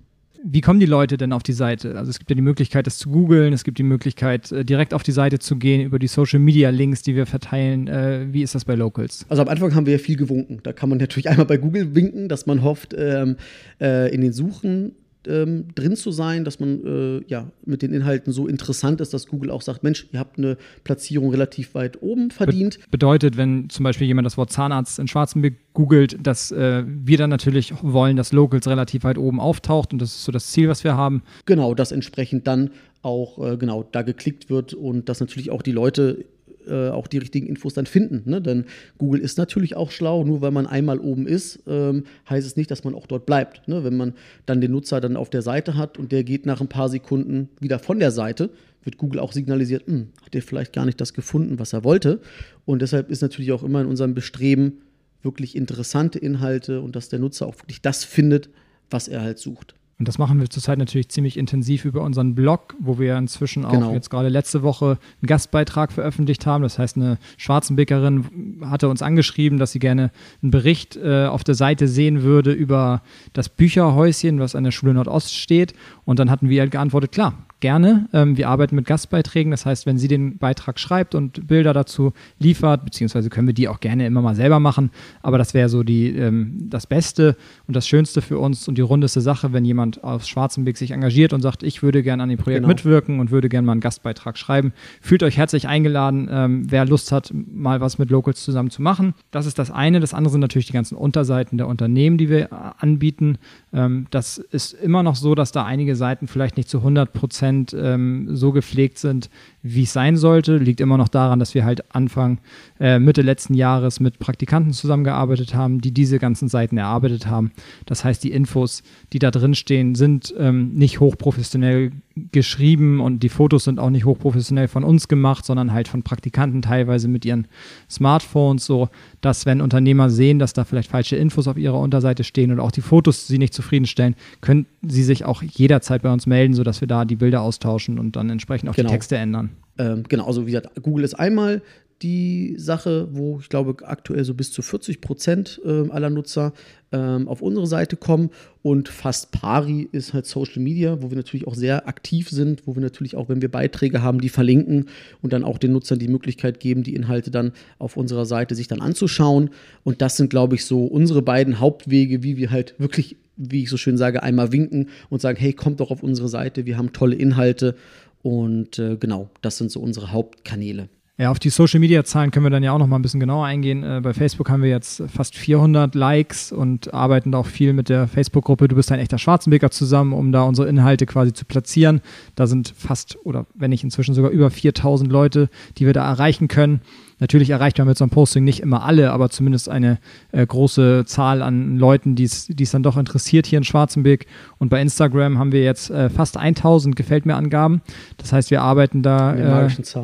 Wie 0.45 0.61
kommen 0.61 0.81
die 0.81 0.87
Leute 0.87 1.17
denn 1.17 1.33
auf 1.33 1.43
die 1.43 1.53
Seite? 1.53 1.97
Also 1.97 2.11
es 2.11 2.19
gibt 2.19 2.31
ja 2.31 2.37
die 2.37 2.43
Möglichkeit, 2.43 2.87
das 2.87 2.99
zu 2.99 3.11
googeln, 3.11 3.53
es 3.53 3.65
gibt 3.65 3.79
die 3.79 3.83
Möglichkeit, 3.83 4.53
äh, 4.53 4.65
direkt 4.65 4.95
auf 4.95 5.03
die 5.03 5.13
Seite 5.13 5.39
zu 5.39 5.57
gehen 5.57 5.81
über 5.81 5.99
die 5.99 6.07
Social 6.07 6.39
Media 6.39 6.71
Links, 6.71 7.03
die 7.03 7.17
wir 7.17 7.27
verteilen. 7.27 7.89
Äh, 7.89 8.27
wie 8.33 8.43
ist 8.43 8.55
das 8.55 8.65
bei 8.65 8.75
Locals? 8.75 9.27
Also 9.29 9.43
am 9.43 9.49
Anfang 9.49 9.75
haben 9.75 9.87
wir 9.87 9.95
ja 9.95 9.99
viel 9.99 10.17
gewunken. 10.17 10.61
Da 10.63 10.73
kann 10.73 10.89
man 10.89 10.99
natürlich 10.99 11.29
einmal 11.31 11.47
bei 11.47 11.57
Google 11.57 11.95
winken, 11.95 12.29
dass 12.29 12.47
man 12.47 12.63
hofft, 12.63 12.95
ähm, 12.97 13.37
äh, 13.81 14.13
in 14.15 14.21
den 14.21 14.33
Suchen 14.33 14.93
ähm, 15.27 15.67
drin 15.75 15.97
zu 15.97 16.11
sein, 16.11 16.45
dass 16.45 16.61
man 16.61 16.85
äh, 16.85 17.25
ja 17.27 17.51
mit 17.65 17.83
den 17.83 17.93
Inhalten 17.93 18.33
so 18.33 18.47
interessant 18.47 19.01
ist, 19.01 19.13
dass 19.13 19.27
Google 19.27 19.51
auch 19.51 19.63
sagt, 19.63 19.83
Mensch, 19.83 20.07
ihr 20.13 20.21
habt 20.21 20.39
eine 20.39 20.57
Platzierung 20.85 21.31
relativ 21.31 21.75
weit 21.75 22.03
oben 22.03 22.31
verdient. 22.31 22.79
Be 22.79 22.85
bedeutet, 22.93 23.37
wenn 23.37 23.69
zum 23.71 23.85
Beispiel 23.85 24.07
jemand 24.07 24.27
das 24.27 24.37
Wort 24.37 24.51
Zahnarzt 24.53 24.99
in 24.99 25.09
Schwarzenberg 25.09 25.55
googelt, 25.73 26.19
dass 26.25 26.51
äh, 26.53 26.85
wir 26.87 27.19
dann 27.19 27.31
natürlich 27.31 27.73
wollen, 27.83 28.17
dass 28.17 28.33
Locals 28.33 28.67
relativ 28.69 29.05
weit 29.05 29.19
oben 29.19 29.41
auftaucht 29.41 29.93
und 29.93 30.01
das 30.01 30.11
ist 30.11 30.25
so 30.25 30.33
das 30.33 30.51
Ziel, 30.53 30.69
was 30.69 30.85
wir 30.85 30.97
haben. 30.97 31.23
Genau, 31.47 31.75
dass 31.75 31.93
entsprechend 31.93 32.47
dann 32.47 32.71
auch 33.03 33.39
äh, 33.39 33.57
genau 33.57 33.83
da 33.83 34.03
geklickt 34.03 34.51
wird 34.51 34.75
und 34.75 35.09
dass 35.09 35.21
natürlich 35.21 35.51
auch 35.51 35.63
die 35.63 35.73
Leute 35.73 36.25
äh, 36.69 36.91
auch 36.91 37.07
die 37.07 37.19
richtigen 37.19 37.47
Infos 37.47 37.75
dann 37.75 37.87
finden. 37.87 38.29
Ne? 38.29 38.41
Denn 38.41 38.65
Google 38.99 39.21
ist 39.21 39.39
natürlich 39.39 39.77
auch 39.77 39.91
schlau, 39.91 40.25
nur 40.25 40.41
weil 40.41 40.51
man 40.51 40.67
einmal 40.67 40.99
oben 40.99 41.27
ist, 41.27 41.61
ähm, 41.67 42.05
heißt 42.29 42.47
es 42.47 42.57
nicht, 42.57 42.71
dass 42.71 42.85
man 42.85 42.95
auch 42.95 43.07
dort 43.07 43.27
bleibt. 43.27 43.67
Ne? 43.69 43.85
Wenn 43.85 43.97
man 43.97 44.15
dann 44.47 44.61
den 44.61 44.73
Nutzer 44.73 45.01
dann 45.01 45.17
auf 45.17 45.31
der 45.31 45.43
Seite 45.43 45.77
hat 45.77 45.99
und 45.99 46.13
der 46.13 46.25
geht 46.25 46.47
nach 46.47 46.61
ein 46.61 46.69
paar 46.69 46.89
Sekunden 46.89 47.49
wieder 47.61 47.79
von 47.79 47.99
der 47.99 48.11
Seite, 48.11 48.51
wird 48.85 48.99
Google 48.99 49.21
auch 49.21 49.33
signalisiert, 49.33 49.87
hm, 49.87 50.09
hat 50.25 50.35
er 50.35 50.43
vielleicht 50.43 50.73
gar 50.73 50.87
nicht 50.87 51.01
das 51.01 51.13
gefunden, 51.13 51.59
was 51.59 51.73
er 51.73 51.85
wollte. 51.85 52.21
Und 52.65 52.83
deshalb 52.83 53.11
ist 53.11 53.23
natürlich 53.23 53.53
auch 53.53 53.63
immer 53.63 53.81
in 53.81 53.87
unserem 53.87 54.15
Bestreben 54.15 54.79
wirklich 55.23 55.57
interessante 55.57 56.19
Inhalte 56.19 56.81
und 56.81 56.97
dass 56.97 57.09
der 57.09 57.19
Nutzer 57.19 57.47
auch 57.47 57.57
wirklich 57.57 57.83
das 57.83 58.05
findet, 58.05 58.49
was 58.91 59.09
er 59.09 59.23
halt 59.23 59.39
sucht. 59.39 59.75
Und 59.99 60.07
das 60.07 60.17
machen 60.17 60.39
wir 60.39 60.49
zurzeit 60.49 60.79
natürlich 60.79 61.09
ziemlich 61.09 61.37
intensiv 61.37 61.85
über 61.85 62.03
unseren 62.03 62.37
Blog, 62.37 62.77
wo 62.79 63.01
wir 63.01 63.17
inzwischen 63.17 63.65
auch 63.65 63.73
genau. 63.73 63.93
jetzt 63.93 64.11
gerade 64.11 64.29
letzte 64.29 64.63
Woche 64.63 64.91
einen 65.21 65.27
Gastbeitrag 65.27 65.91
veröffentlicht 65.91 66.47
haben. 66.47 66.63
Das 66.63 66.79
heißt, 66.79 66.97
eine 66.97 67.19
Schwarzenbäckerin 67.37 68.61
hatte 68.65 68.89
uns 68.89 69.03
angeschrieben, 69.03 69.59
dass 69.59 69.73
sie 69.73 69.81
gerne 69.81 70.13
einen 70.41 70.53
Bericht 70.53 70.97
äh, 70.97 71.27
auf 71.27 71.43
der 71.43 71.57
Seite 71.57 71.89
sehen 71.89 72.23
würde 72.23 72.53
über 72.53 73.03
das 73.33 73.49
Bücherhäuschen, 73.49 74.39
was 74.39 74.55
an 74.55 74.63
der 74.63 74.71
Schule 74.71 74.95
Nordost 74.95 75.35
steht. 75.35 75.75
Und 76.05 76.21
dann 76.21 76.31
hatten 76.31 76.49
wir 76.49 76.61
halt 76.61 76.71
geantwortet, 76.71 77.11
klar, 77.11 77.35
gerne. 77.61 78.09
Ähm, 78.13 78.37
wir 78.37 78.49
arbeiten 78.49 78.77
mit 78.77 78.87
Gastbeiträgen. 78.87 79.51
Das 79.51 79.67
heißt, 79.67 79.87
wenn 79.87 79.99
sie 79.99 80.09
den 80.09 80.39
Beitrag 80.39 80.79
schreibt 80.79 81.15
und 81.15 81.47
Bilder 81.47 81.73
dazu 81.73 82.13
liefert, 82.39 82.85
beziehungsweise 82.85 83.31
können 83.31 83.47
wir 83.47 83.55
die 83.55 83.69
auch 83.69 83.81
gerne 83.81 84.07
immer 84.07 84.23
mal 84.23 84.35
selber 84.35 84.61
machen. 84.61 84.91
Aber 85.23 85.39
das 85.39 85.55
wäre 85.55 85.69
so 85.69 85.83
die, 85.83 86.11
ähm, 86.11 86.69
das 86.69 86.87
Beste 86.87 87.37
und 87.67 87.75
das 87.75 87.89
Schönste 87.89 88.23
für 88.23 88.39
uns 88.39 88.69
und 88.69 88.79
die 88.79 88.83
rundeste 88.83 89.21
Sache, 89.21 89.53
wenn 89.53 89.65
jemand 89.65 89.88
aus 89.97 90.29
Schwarzenberg 90.29 90.77
sich 90.77 90.91
engagiert 90.91 91.33
und 91.33 91.41
sagt, 91.41 91.63
ich 91.63 91.83
würde 91.83 92.03
gerne 92.03 92.23
an 92.23 92.29
dem 92.29 92.39
Projekt 92.39 92.61
genau. 92.61 92.69
mitwirken 92.69 93.21
und 93.21 93.31
würde 93.31 93.49
gerne 93.49 93.67
mal 93.67 93.73
einen 93.73 93.81
Gastbeitrag 93.81 94.37
schreiben. 94.37 94.73
Fühlt 95.01 95.23
euch 95.23 95.37
herzlich 95.37 95.69
eingeladen, 95.69 96.29
ähm, 96.31 96.67
wer 96.69 96.85
Lust 96.85 97.13
hat, 97.13 97.33
mal 97.33 97.81
was 97.81 97.99
mit 97.99 98.11
Locals 98.11 98.45
zusammen 98.45 98.71
zu 98.71 98.83
machen. 98.83 99.15
Das 99.31 99.47
ist 99.47 99.59
das 99.59 99.71
eine. 99.71 100.01
Das 100.01 100.15
andere 100.15 100.33
sind 100.33 100.41
natürlich 100.41 100.67
die 100.67 100.73
ganzen 100.73 100.97
Unterseiten 100.97 101.57
der 101.59 101.67
Unternehmen, 101.67 102.19
die 102.19 102.29
wir 102.29 102.45
äh, 102.45 102.49
anbieten. 102.79 103.39
Ähm, 103.73 104.07
das 104.11 104.39
ist 104.39 104.73
immer 104.73 105.03
noch 105.03 105.17
so, 105.17 105.35
dass 105.35 105.53
da 105.53 105.65
einige 105.65 105.97
Seiten 105.97 106.29
vielleicht 106.29 106.57
nicht 106.57 106.69
zu 106.69 106.79
100 106.79 107.13
Prozent 107.13 107.77
ähm, 107.79 108.29
so 108.35 108.53
gepflegt 108.53 108.99
sind, 108.99 109.31
wie 109.63 109.83
es 109.83 109.93
sein 109.93 110.17
sollte. 110.17 110.57
Liegt 110.57 110.81
immer 110.81 110.97
noch 110.97 111.09
daran, 111.09 111.39
dass 111.39 111.55
wir 111.55 111.65
halt 111.65 111.95
Anfang, 111.95 112.39
äh, 112.81 112.99
Mitte 112.99 113.23
letzten 113.23 113.55
Jahres 113.55 114.01
mit 114.01 114.19
Praktikanten 114.19 114.73
zusammengearbeitet 114.73 115.55
haben, 115.55 115.81
die 115.81 115.93
diese 115.93 116.19
ganzen 116.19 116.49
Seiten 116.49 116.77
erarbeitet 116.77 117.27
haben. 117.27 117.53
Das 117.87 118.05
heißt, 118.05 118.23
die 118.23 118.33
Infos, 118.33 118.83
die 119.13 119.19
da 119.19 119.31
drin 119.31 119.55
stehen, 119.55 119.95
sind 119.95 120.35
ähm, 120.39 120.75
nicht 120.75 121.01
hochprofessionell 121.01 121.93
geschrieben 122.33 123.01
und 123.01 123.23
die 123.23 123.29
Fotos 123.29 123.65
sind 123.65 123.79
auch 123.79 123.91
nicht 123.91 124.05
hochprofessionell 124.05 124.69
von 124.69 124.85
uns 124.85 125.09
gemacht, 125.09 125.45
sondern 125.45 125.73
halt 125.73 125.89
von 125.89 126.03
Praktikanten 126.03 126.63
teilweise 126.63 127.09
mit 127.09 127.25
ihren 127.25 127.47
Smartphones, 127.89 128.65
so 128.65 128.89
dass 129.21 129.47
wenn 129.47 129.61
Unternehmer 129.61 130.11
sehen, 130.11 130.39
dass 130.39 130.53
da 130.53 130.65
vielleicht 130.65 130.91
falsche 130.91 131.17
Infos 131.17 131.49
auf 131.49 131.57
ihrer 131.57 131.79
Unterseite 131.79 132.25
stehen 132.25 132.53
oder 132.53 132.63
auch 132.63 132.71
die 132.71 132.81
Fotos 132.81 133.27
sie 133.27 133.39
nicht 133.39 133.55
zufriedenstellen, 133.55 134.15
können 134.41 134.67
sie 134.83 135.03
sich 135.03 135.25
auch 135.25 135.43
jederzeit 135.43 136.03
bei 136.03 136.13
uns 136.13 136.27
melden, 136.27 136.55
sodass 136.55 136.81
wir 136.81 136.89
da 136.89 137.05
die 137.05 137.17
Bilder 137.17 137.43
austauschen 137.43 137.99
und 137.99 138.17
dann 138.17 138.31
entsprechend 138.31 138.69
auch 138.69 138.75
genau. 138.75 138.89
die 138.89 138.95
Texte 138.95 139.17
ändern. 139.17 139.51
Ähm, 139.79 140.05
genau, 140.09 140.27
also 140.27 140.47
wie 140.47 140.53
gesagt, 140.53 140.83
Google 140.83 141.05
ist 141.05 141.15
einmal 141.15 141.63
die 142.03 142.55
Sache, 142.57 143.09
wo 143.13 143.41
ich 143.41 143.49
glaube 143.49 143.77
aktuell 143.87 144.25
so 144.25 144.35
bis 144.35 144.53
zu 144.53 144.63
40 144.63 145.01
Prozent 145.01 145.61
äh, 145.65 145.91
aller 145.91 146.11
Nutzer 146.11 146.53
ähm, 146.93 147.27
auf 147.27 147.43
unsere 147.43 147.67
Seite 147.67 147.97
kommen. 147.97 148.31
Und 148.63 148.89
fast 148.89 149.33
pari 149.33 149.89
ist 149.91 150.15
halt 150.15 150.27
Social 150.27 150.63
Media, 150.63 151.03
wo 151.03 151.11
wir 151.11 151.17
natürlich 151.17 151.47
auch 151.47 151.55
sehr 151.55 151.89
aktiv 151.89 152.31
sind, 152.31 152.67
wo 152.67 152.77
wir 152.77 152.83
natürlich 152.83 153.17
auch, 153.17 153.29
wenn 153.29 153.43
wir 153.43 153.51
Beiträge 153.51 154.03
haben, 154.03 154.21
die 154.21 154.29
verlinken 154.29 154.87
und 155.23 155.33
dann 155.33 155.45
auch 155.45 155.59
den 155.59 155.73
Nutzern 155.73 155.99
die 155.99 156.09
Möglichkeit 156.09 156.61
geben, 156.61 156.83
die 156.83 156.95
Inhalte 156.95 157.31
dann 157.31 157.53
auf 157.79 157.97
unserer 157.97 158.27
Seite 158.27 158.55
sich 158.55 158.69
dann 158.69 158.81
anzuschauen. 158.81 159.51
Und 159.83 160.01
das 160.01 160.17
sind 160.17 160.31
glaube 160.31 160.55
ich 160.55 160.65
so 160.65 160.85
unsere 160.85 161.23
beiden 161.23 161.59
Hauptwege, 161.59 162.23
wie 162.23 162.37
wir 162.37 162.51
halt 162.51 162.75
wirklich 162.79 163.17
wie 163.39 163.63
ich 163.63 163.71
so 163.71 163.77
schön 163.77 163.97
sage, 163.97 164.25
einmal 164.25 164.51
winken 164.51 164.89
und 165.11 165.21
sagen, 165.21 165.39
hey, 165.39 165.53
kommt 165.53 165.79
doch 165.79 165.93
auf 165.93 166.03
unsere 166.03 166.29
Seite, 166.29 166.67
wir 166.67 166.77
haben 166.77 166.93
tolle 166.93 167.15
Inhalte. 167.15 167.77
Und 168.23 168.81
äh, 168.81 168.97
genau, 168.97 169.31
das 169.43 169.59
sind 169.59 169.71
so 169.71 169.79
unsere 169.79 170.11
Hauptkanäle. 170.11 170.89
Ja, 171.21 171.33
auf 171.33 171.41
die 171.41 171.51
Social 171.51 171.81
Media 171.81 172.05
Zahlen 172.05 172.31
können 172.31 172.47
wir 172.47 172.51
dann 172.51 172.63
ja 172.63 172.71
auch 172.71 172.79
noch 172.79 172.87
mal 172.87 172.95
ein 172.95 173.03
bisschen 173.03 173.19
genauer 173.19 173.45
eingehen. 173.45 173.83
Äh, 173.83 174.01
bei 174.01 174.15
Facebook 174.15 174.49
haben 174.51 174.63
wir 174.63 174.71
jetzt 174.71 175.03
fast 175.13 175.35
400 175.35 175.97
Likes 175.97 176.53
und 176.53 176.95
arbeiten 176.95 177.35
auch 177.35 177.47
viel 177.47 177.73
mit 177.73 177.89
der 177.89 178.07
Facebook-Gruppe 178.07 178.69
Du 178.69 178.77
bist 178.77 178.93
ein 178.93 179.01
echter 179.01 179.19
Schwarzenbeker 179.19 179.73
zusammen, 179.73 180.13
um 180.13 180.31
da 180.31 180.43
unsere 180.43 180.69
Inhalte 180.69 181.07
quasi 181.07 181.33
zu 181.33 181.45
platzieren. 181.45 182.03
Da 182.37 182.47
sind 182.47 182.73
fast 182.77 183.19
oder 183.25 183.47
wenn 183.55 183.71
nicht 183.71 183.83
inzwischen 183.83 184.15
sogar 184.15 184.31
über 184.31 184.49
4000 184.49 185.11
Leute, 185.11 185.51
die 185.77 185.87
wir 185.87 185.93
da 185.93 186.09
erreichen 186.09 186.47
können. 186.47 186.83
Natürlich 187.21 187.51
erreicht 187.51 187.79
man 187.79 187.89
mit 187.89 187.99
so 187.99 188.05
einem 188.05 188.11
Posting 188.11 188.45
nicht 188.45 188.61
immer 188.61 188.85
alle, 188.85 189.13
aber 189.13 189.31
zumindest 189.31 189.69
eine 189.69 189.99
äh, 190.33 190.47
große 190.47 191.05
Zahl 191.07 191.43
an 191.43 191.77
Leuten, 191.77 192.15
die 192.15 192.25
es 192.25 192.71
dann 192.71 192.83
doch 192.83 192.97
interessiert 192.97 193.47
hier 193.47 193.59
in 193.59 193.65
Schwarzenberg. 193.65 194.27
Und 194.59 194.69
bei 194.69 194.81
Instagram 194.81 195.39
haben 195.39 195.53
wir 195.53 195.63
jetzt 195.63 195.91
äh, 195.91 196.11
fast 196.11 196.37
1000 196.37 196.97
Gefällt 196.97 197.27
mir 197.27 197.37
Angaben. 197.37 197.83
Das 198.17 198.33
heißt, 198.33 198.51
wir 198.51 198.63
arbeiten 198.63 199.03
da 199.03 199.35
äh, 199.35 199.43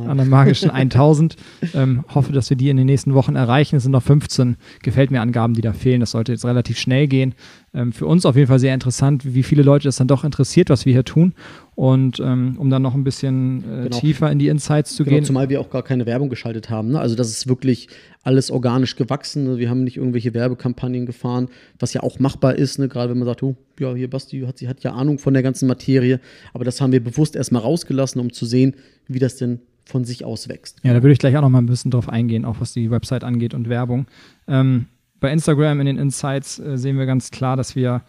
an 0.09 0.17
der 0.17 0.27
magischen 0.27 0.71
1000. 0.71 1.37
ähm, 1.75 2.05
hoffe, 2.15 2.33
dass 2.33 2.51
wir 2.51 2.57
die 2.57 2.69
in 2.69 2.77
den 2.77 2.87
nächsten 2.87 3.15
Wochen 3.15 3.37
erreichen. 3.37 3.77
Es 3.77 3.85
sind 3.85 3.93
noch 3.93 4.03
15 4.03 4.57
Gefällt 4.83 5.11
mir 5.11 5.21
Angaben, 5.21 5.55
die 5.55 5.63
da 5.63 5.73
fehlen. 5.73 6.01
Das 6.01 6.13
sollte 6.13 6.33
jetzt 6.33 6.45
relativ 6.45 6.79
schnell 6.79 7.07
gehen. 7.07 7.35
Ähm, 7.75 7.93
für 7.93 8.07
uns 8.07 8.25
auf 8.25 8.37
jeden 8.37 8.47
Fall 8.47 8.61
sehr 8.61 8.73
interessant, 8.73 9.35
wie 9.35 9.43
viele 9.43 9.63
Leute 9.63 9.85
das 9.89 9.97
dann 9.97 10.07
doch 10.07 10.23
interessiert, 10.23 10.71
was 10.71 10.87
wir 10.87 10.93
hier 10.93 11.05
tun. 11.05 11.35
Und 11.75 12.21
ähm, 12.21 12.55
um 12.57 12.71
dann 12.71 12.83
noch 12.83 12.95
ein 12.95 13.03
bisschen 13.03 13.65
äh, 13.65 13.83
genau. 13.85 13.99
tiefer 13.99 14.31
in 14.31 14.39
die 14.39 14.47
Insights 14.47 14.95
zu 14.95 15.03
genau, 15.03 15.17
gehen. 15.17 15.25
Zumal 15.25 15.49
wir 15.49 15.61
auch 15.61 15.71
gar 15.71 15.83
keine 15.83 16.07
Werbung 16.07 16.29
geschaltet 16.29 16.71
haben. 16.71 16.93
Ne? 16.93 17.01
Also 17.01 17.17
das 17.17 17.31
ist 17.31 17.49
wirklich 17.49 17.89
alles 18.23 18.53
organisch 18.53 18.95
gewachsen. 18.95 19.59
Wir 19.59 19.69
haben 19.71 19.83
nicht 19.83 19.97
irgendwelche 19.97 20.33
Werbekampagnen 20.35 21.05
gefahren, 21.05 21.49
was 21.81 21.93
ja 21.93 22.03
auch 22.05 22.21
machbar 22.21 22.55
ist, 22.55 22.79
ne? 22.79 22.89
gerade 22.89 23.11
wenn 23.11 23.19
man 23.19 23.27
sagt, 23.27 23.43
oh, 23.43 23.57
ja, 23.81 23.93
hier 23.95 24.09
Basti 24.09 24.41
hat, 24.43 24.59
sie 24.59 24.69
hat 24.69 24.85
ja 24.85 24.93
Ahnung 24.93 25.19
von 25.19 25.35
der 25.35 25.43
ganzen 25.43 25.67
Materie. 25.67 26.21
Aber 26.53 26.65
das 26.65 26.81
haben 26.81 26.93
wir 26.93 27.03
bewusst 27.03 27.35
erstmal 27.35 27.63
rausgelassen, 27.63 28.21
um 28.21 28.33
zu 28.33 28.47
sehen, 28.47 28.75
wie 29.09 29.19
das 29.19 29.37
denn 29.37 29.59
von 29.85 30.05
sich 30.05 30.25
aus 30.25 30.49
wächst. 30.49 30.79
Ja, 30.83 30.95
da 30.95 31.03
würde 31.03 31.13
ich 31.13 31.19
gleich 31.19 31.37
auch 31.37 31.43
noch 31.43 31.51
mal 31.51 31.59
ein 31.59 31.67
bisschen 31.67 31.91
drauf 31.91 32.09
eingehen, 32.09 32.45
auch 32.45 32.61
was 32.61 32.73
die 32.73 32.91
Website 32.91 33.25
angeht 33.25 33.53
und 33.53 33.69
Werbung. 33.69 34.07
Ähm, 34.49 34.87
bei 35.21 35.33
Instagram 35.33 35.81
in 35.81 35.87
den 35.87 35.99
Insights 35.99 36.59
äh, 36.59 36.77
sehen 36.77 36.99
wir 36.99 37.07
ganz 37.07 37.31
klar, 37.31 37.57
dass 37.57 37.77
wir 37.77 38.03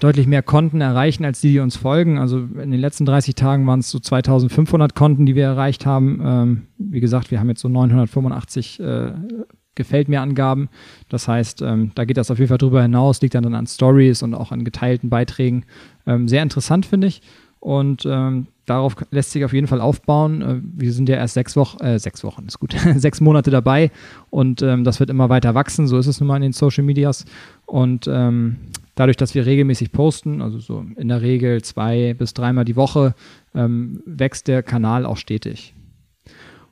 deutlich 0.00 0.26
mehr 0.26 0.42
Konten 0.42 0.80
erreichen 0.80 1.24
als 1.24 1.40
die, 1.40 1.52
die 1.52 1.58
uns 1.58 1.76
folgen. 1.76 2.18
Also 2.18 2.38
in 2.38 2.70
den 2.70 2.80
letzten 2.80 3.04
30 3.04 3.34
Tagen 3.34 3.66
waren 3.66 3.80
es 3.80 3.90
so 3.90 3.98
2500 3.98 4.94
Konten, 4.94 5.26
die 5.26 5.34
wir 5.34 5.44
erreicht 5.44 5.86
haben. 5.86 6.20
Ähm, 6.24 6.62
wie 6.78 7.00
gesagt, 7.00 7.30
wir 7.30 7.40
haben 7.40 7.48
jetzt 7.48 7.60
so 7.60 7.68
985 7.68 8.80
äh, 8.80 9.12
gefällt 9.74 10.08
mir 10.08 10.20
Angaben. 10.20 10.68
Das 11.08 11.28
heißt, 11.28 11.62
ähm, 11.62 11.92
da 11.94 12.04
geht 12.04 12.16
das 12.16 12.30
auf 12.30 12.38
jeden 12.38 12.48
Fall 12.48 12.58
drüber 12.58 12.82
hinaus, 12.82 13.20
liegt 13.22 13.34
dann, 13.34 13.42
dann 13.42 13.54
an 13.54 13.66
Stories 13.66 14.22
und 14.22 14.34
auch 14.34 14.52
an 14.52 14.64
geteilten 14.64 15.10
Beiträgen. 15.10 15.64
Ähm, 16.06 16.28
sehr 16.28 16.42
interessant, 16.42 16.86
finde 16.86 17.06
ich. 17.06 17.22
Und 17.58 18.04
ähm, 18.06 18.48
darauf 18.66 18.96
lässt 19.10 19.32
sich 19.32 19.44
auf 19.44 19.52
jeden 19.52 19.66
Fall 19.66 19.80
aufbauen. 19.80 20.42
Äh, 20.42 20.60
wir 20.62 20.92
sind 20.92 21.08
ja 21.08 21.16
erst 21.16 21.34
sechs 21.34 21.56
Wochen, 21.56 21.82
äh, 21.82 21.98
sechs 21.98 22.24
Wochen 22.24 22.46
ist 22.46 22.58
gut, 22.58 22.74
sechs 22.96 23.20
Monate 23.20 23.50
dabei 23.50 23.90
und 24.30 24.62
ähm, 24.62 24.84
das 24.84 25.00
wird 25.00 25.10
immer 25.10 25.28
weiter 25.28 25.54
wachsen. 25.54 25.86
So 25.86 25.98
ist 25.98 26.06
es 26.06 26.20
nun 26.20 26.28
mal 26.28 26.36
in 26.36 26.42
den 26.42 26.52
Social 26.52 26.84
Medias. 26.84 27.24
Und 27.66 28.06
ähm, 28.06 28.56
dadurch, 28.94 29.16
dass 29.16 29.34
wir 29.34 29.46
regelmäßig 29.46 29.92
posten, 29.92 30.42
also 30.42 30.58
so 30.58 30.84
in 30.96 31.08
der 31.08 31.22
Regel 31.22 31.62
zwei 31.62 32.14
bis 32.14 32.34
dreimal 32.34 32.64
die 32.64 32.76
Woche, 32.76 33.14
ähm, 33.54 34.02
wächst 34.06 34.48
der 34.48 34.62
Kanal 34.62 35.06
auch 35.06 35.16
stetig. 35.16 35.74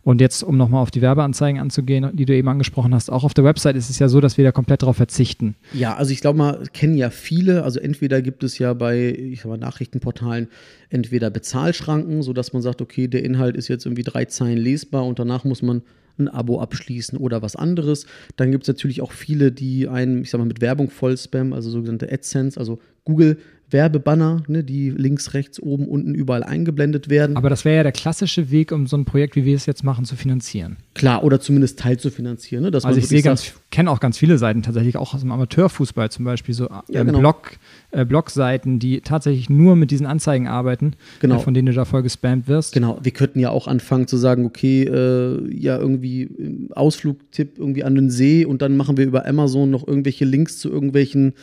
Und 0.03 0.21
jetzt, 0.21 0.43
um 0.43 0.57
nochmal 0.57 0.83
auf 0.83 0.91
die 0.91 1.03
Werbeanzeigen 1.03 1.61
anzugehen, 1.61 2.09
die 2.15 2.25
du 2.25 2.35
eben 2.35 2.49
angesprochen 2.49 2.95
hast, 2.95 3.11
auch 3.11 3.23
auf 3.23 3.35
der 3.35 3.45
Website 3.45 3.77
ist 3.77 3.91
es 3.91 3.99
ja 3.99 4.09
so, 4.09 4.21
dass 4.21 4.39
wir 4.39 4.45
da 4.45 4.53
komplett 4.53 4.83
darauf 4.83 4.97
verzichten. 4.97 5.57
Ja, 5.75 5.95
also 5.97 6.13
ich 6.13 6.21
glaube 6.23 6.39
mal, 6.39 6.63
kennen 6.73 6.97
ja 6.97 7.11
viele. 7.11 7.65
Also 7.65 7.81
entweder 7.81 8.23
gibt 8.23 8.43
es 8.43 8.59
ja 8.59 8.73
bei 8.73 9.11
ich 9.11 9.43
sag 9.43 9.49
mal, 9.49 9.59
Nachrichtenportalen 9.59 10.49
entweder 10.89 11.31
Bezahlschranken, 11.31 12.23
sodass 12.23 12.53
man 12.53 12.63
sagt, 12.63 12.81
okay, 12.81 13.09
der 13.09 13.25
Inhalt 13.25 13.57
ist 13.57 13.69
jetzt 13.69 13.85
irgendwie 13.85 14.03
drei 14.03 14.25
Zeilen 14.25 14.59
lesbar 14.59 15.05
und 15.05 15.19
danach 15.19 15.45
muss 15.45 15.61
man 15.61 15.83
ein 16.19 16.29
Abo 16.29 16.61
abschließen 16.61 17.19
oder 17.19 17.43
was 17.43 17.57
anderes. 17.57 18.07
Dann 18.37 18.51
gibt 18.53 18.65
es 18.65 18.69
natürlich 18.69 19.01
auch 19.01 19.13
viele, 19.13 19.53
die 19.53 19.89
einen, 19.89 20.23
ich 20.23 20.31
sag 20.31 20.39
mal, 20.39 20.47
mit 20.47 20.61
Werbung 20.61 20.91
voll 20.91 21.17
spammen, 21.17 21.53
also 21.53 21.71
sogenannte 21.71 22.11
AdSense, 22.13 22.59
also 22.59 22.79
Google 23.05 23.39
Werbebanner, 23.73 24.43
ne, 24.49 24.65
die 24.65 24.91
links, 24.91 25.35
rechts, 25.35 25.61
oben, 25.61 25.87
unten 25.87 26.15
überall 26.15 26.43
eingeblendet 26.43 27.09
werden. 27.09 27.37
Aber 27.37 27.51
das 27.51 27.65
wäre 27.65 27.77
ja 27.77 27.83
der 27.83 27.93
klassische 27.93 28.51
Weg, 28.51 28.73
um 28.73 28.87
so 28.87 28.97
ein 28.97 29.05
Projekt, 29.05 29.37
wie 29.37 29.45
wir 29.45 29.55
es 29.55 29.67
jetzt 29.67 29.85
machen, 29.85 30.05
zu 30.05 30.17
finanzieren. 30.17 30.77
Klar, 30.95 31.25
oder 31.25 31.41
zumindest 31.41 31.79
teilzufinanzieren. 31.79 32.65
Ne, 32.65 32.81
also 32.83 32.99
ich 32.99 33.09
sehe 33.09 33.23
ganz, 33.23 33.55
kenne 33.71 33.91
auch 33.91 34.01
ganz 34.01 34.19
viele 34.19 34.39
Seiten 34.39 34.63
tatsächlich, 34.63 34.97
auch 34.97 35.15
aus 35.15 35.21
dem 35.21 35.33
Amateurfußball 35.33 36.11
zum 36.11 36.25
Beispiel, 36.25 36.55
so 36.55 36.69
ja, 36.69 36.83
äh, 36.89 37.05
genau. 37.05 37.21
Blog, 37.21 37.53
äh, 37.93 38.05
Blogseiten, 38.05 38.79
die 38.79 39.01
tatsächlich 39.01 39.51
nur 39.51 39.77
mit 39.77 39.91
diesen 39.91 40.07
Anzeigen 40.07 40.49
arbeiten, 40.49 40.95
genau. 41.21 41.37
äh, 41.37 41.39
von 41.39 41.55
denen 41.55 41.67
du 41.67 41.73
da 41.73 41.85
voll 41.85 42.03
gespammt 42.03 42.49
wirst. 42.49 42.73
Genau, 42.73 42.99
wir 43.03 43.13
könnten 43.13 43.41
ja 43.41 43.51
auch 43.51 43.67
anfangen 43.67 44.07
zu 44.07 44.17
sagen, 44.17 44.45
okay, 44.45 44.83
äh, 44.85 45.55
ja, 45.55 45.79
irgendwie 45.79 46.23
äh, 46.23 46.73
Ausflugtipp 46.73 47.59
irgendwie 47.59 47.85
an 47.85 47.95
den 47.95 48.11
See 48.11 48.45
und 48.45 48.63
dann 48.63 48.77
machen 48.77 48.97
wir 48.97 49.07
über 49.07 49.27
Amazon 49.27 49.71
noch 49.71 49.87
irgendwelche 49.87 50.25
Links 50.25 50.59
zu 50.59 50.71
irgendwelchen 50.71 51.35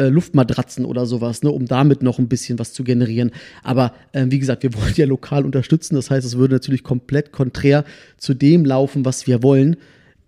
äh, 0.00 0.08
Luftmatratzen 0.08 0.86
oder 0.86 1.04
sowas, 1.04 1.42
ne, 1.42 1.50
um 1.50 1.66
damit 1.66 2.02
noch 2.02 2.18
ein 2.18 2.28
bisschen 2.28 2.58
was 2.58 2.72
zu 2.72 2.84
generieren. 2.84 3.32
Aber 3.62 3.92
äh, 4.12 4.26
wie 4.28 4.38
gesagt, 4.38 4.62
wir 4.62 4.72
wollen 4.80 4.94
ja 4.96 5.04
lokal 5.04 5.44
unterstützen. 5.44 5.94
Das 5.94 6.10
heißt, 6.10 6.26
es 6.26 6.38
würde 6.38 6.54
natürlich 6.54 6.82
komplett 6.82 7.32
konträr 7.32 7.84
zu 8.16 8.32
dem 8.32 8.64
laufen, 8.64 9.04
was 9.04 9.26
wir 9.26 9.42
wollen. 9.42 9.76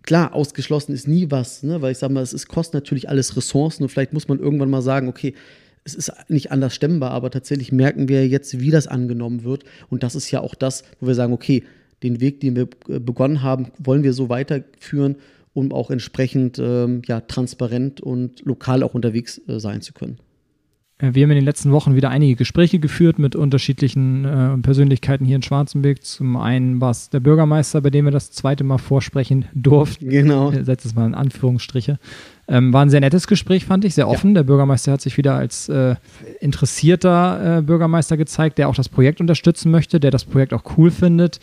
Klar, 0.02 0.35
ausgeschlossen 0.35 0.93
ist 0.93 1.09
nie 1.09 1.31
was, 1.31 1.62
ne? 1.62 1.81
weil 1.81 1.93
ich 1.93 1.99
sage 1.99 2.12
mal, 2.12 2.23
es 2.23 2.33
ist, 2.33 2.49
kostet 2.49 2.75
natürlich 2.75 3.09
alles 3.09 3.37
Ressourcen 3.37 3.85
und 3.85 3.88
vielleicht 3.88 4.12
muss 4.12 4.29
man 4.29 4.41
irgendwann 4.41 4.69
mal 4.69 4.83
sagen, 4.83 5.09
okay, 5.09 5.35
es 5.85 5.95
ist 5.95 6.12
nicht 6.29 6.52
anders 6.52 6.75
stemmbar, 6.75 7.12
aber 7.12 7.31
tatsächlich 7.31 7.73
merken 7.73 8.09
wir 8.09 8.29
jetzt, 8.29 8.61
wie 8.61 8.71
das 8.71 8.87
angenommen 8.87 9.45
wird. 9.45 9.64
Und 9.88 10.02
das 10.02 10.14
ist 10.14 10.31
ja 10.31 10.41
auch 10.41 10.55
das, 10.55 10.85
wo 11.00 11.07
wir 11.07 11.14
sagen, 11.14 11.33
okay, 11.33 11.64
den 12.02 12.21
Weg, 12.21 12.41
den 12.41 12.57
wir 12.57 12.69
äh, 12.88 12.99
begonnen 12.99 13.43
haben, 13.43 13.69
wollen 13.79 14.02
wir 14.02 14.12
so 14.12 14.29
weiterführen, 14.29 15.17
um 15.55 15.73
auch 15.73 15.91
entsprechend 15.91 16.59
ähm, 16.59 17.03
ja, 17.07 17.21
transparent 17.21 18.01
und 18.01 18.45
lokal 18.45 18.83
auch 18.83 18.95
unterwegs 18.95 19.41
äh, 19.49 19.61
sein 19.61 19.83
zu 19.83 19.93
können. 19.93 20.19
Äh, 21.03 21.15
wir 21.15 21.25
haben 21.25 21.31
in 21.31 21.37
den 21.37 21.45
letzten 21.45 21.73
Wochen 21.73 21.95
wieder 21.95 22.11
einige 22.11 22.37
Gespräche 22.37 22.79
geführt 22.79 23.19
mit 23.19 23.37
unterschiedlichen 23.37 24.25
äh, 24.25 24.57
Persönlichkeiten 24.59 25.27
hier 25.27 25.37
in 25.37 25.43
Schwarzenberg. 25.43 26.03
Zum 26.05 26.37
einen 26.37 26.81
war 26.81 26.91
es 26.91 27.11
der 27.11 27.21
Bürgermeister, 27.21 27.81
bei 27.81 27.91
dem 27.91 28.07
wir 28.07 28.13
das 28.13 28.31
zweite 28.31 28.65
Mal 28.65 28.79
vorsprechen 28.79 29.47
durften. 29.55 30.09
Genau. 30.09 30.53
Setzt 30.53 30.87
es 30.87 30.95
mal 30.95 31.07
in 31.07 31.15
Anführungsstriche. 31.15 31.99
Ähm, 32.49 32.73
war 32.73 32.83
ein 32.83 32.91
sehr 32.91 33.01
nettes 33.01 33.27
Gespräch, 33.27 33.65
fand 33.65 33.85
ich, 33.85 33.95
sehr 33.95 34.09
offen. 34.09 34.31
Ja. 34.31 34.35
Der 34.37 34.43
Bürgermeister 34.45 34.93
hat 34.93 35.01
sich 35.01 35.17
wieder 35.17 35.35
als 35.35 35.69
äh, 35.69 35.97
interessierter 36.41 37.59
äh, 37.59 37.63
Bürgermeister 37.63 38.17
gezeigt, 38.17 38.59
der 38.59 38.69
auch 38.69 38.75
das 38.75 38.89
Projekt 38.89 39.21
unterstützen 39.21 39.71
möchte, 39.71 40.01
der 40.01 40.11
das 40.11 40.25
Projekt 40.25 40.53
auch 40.53 40.65
cool 40.77 40.91
findet, 40.91 41.41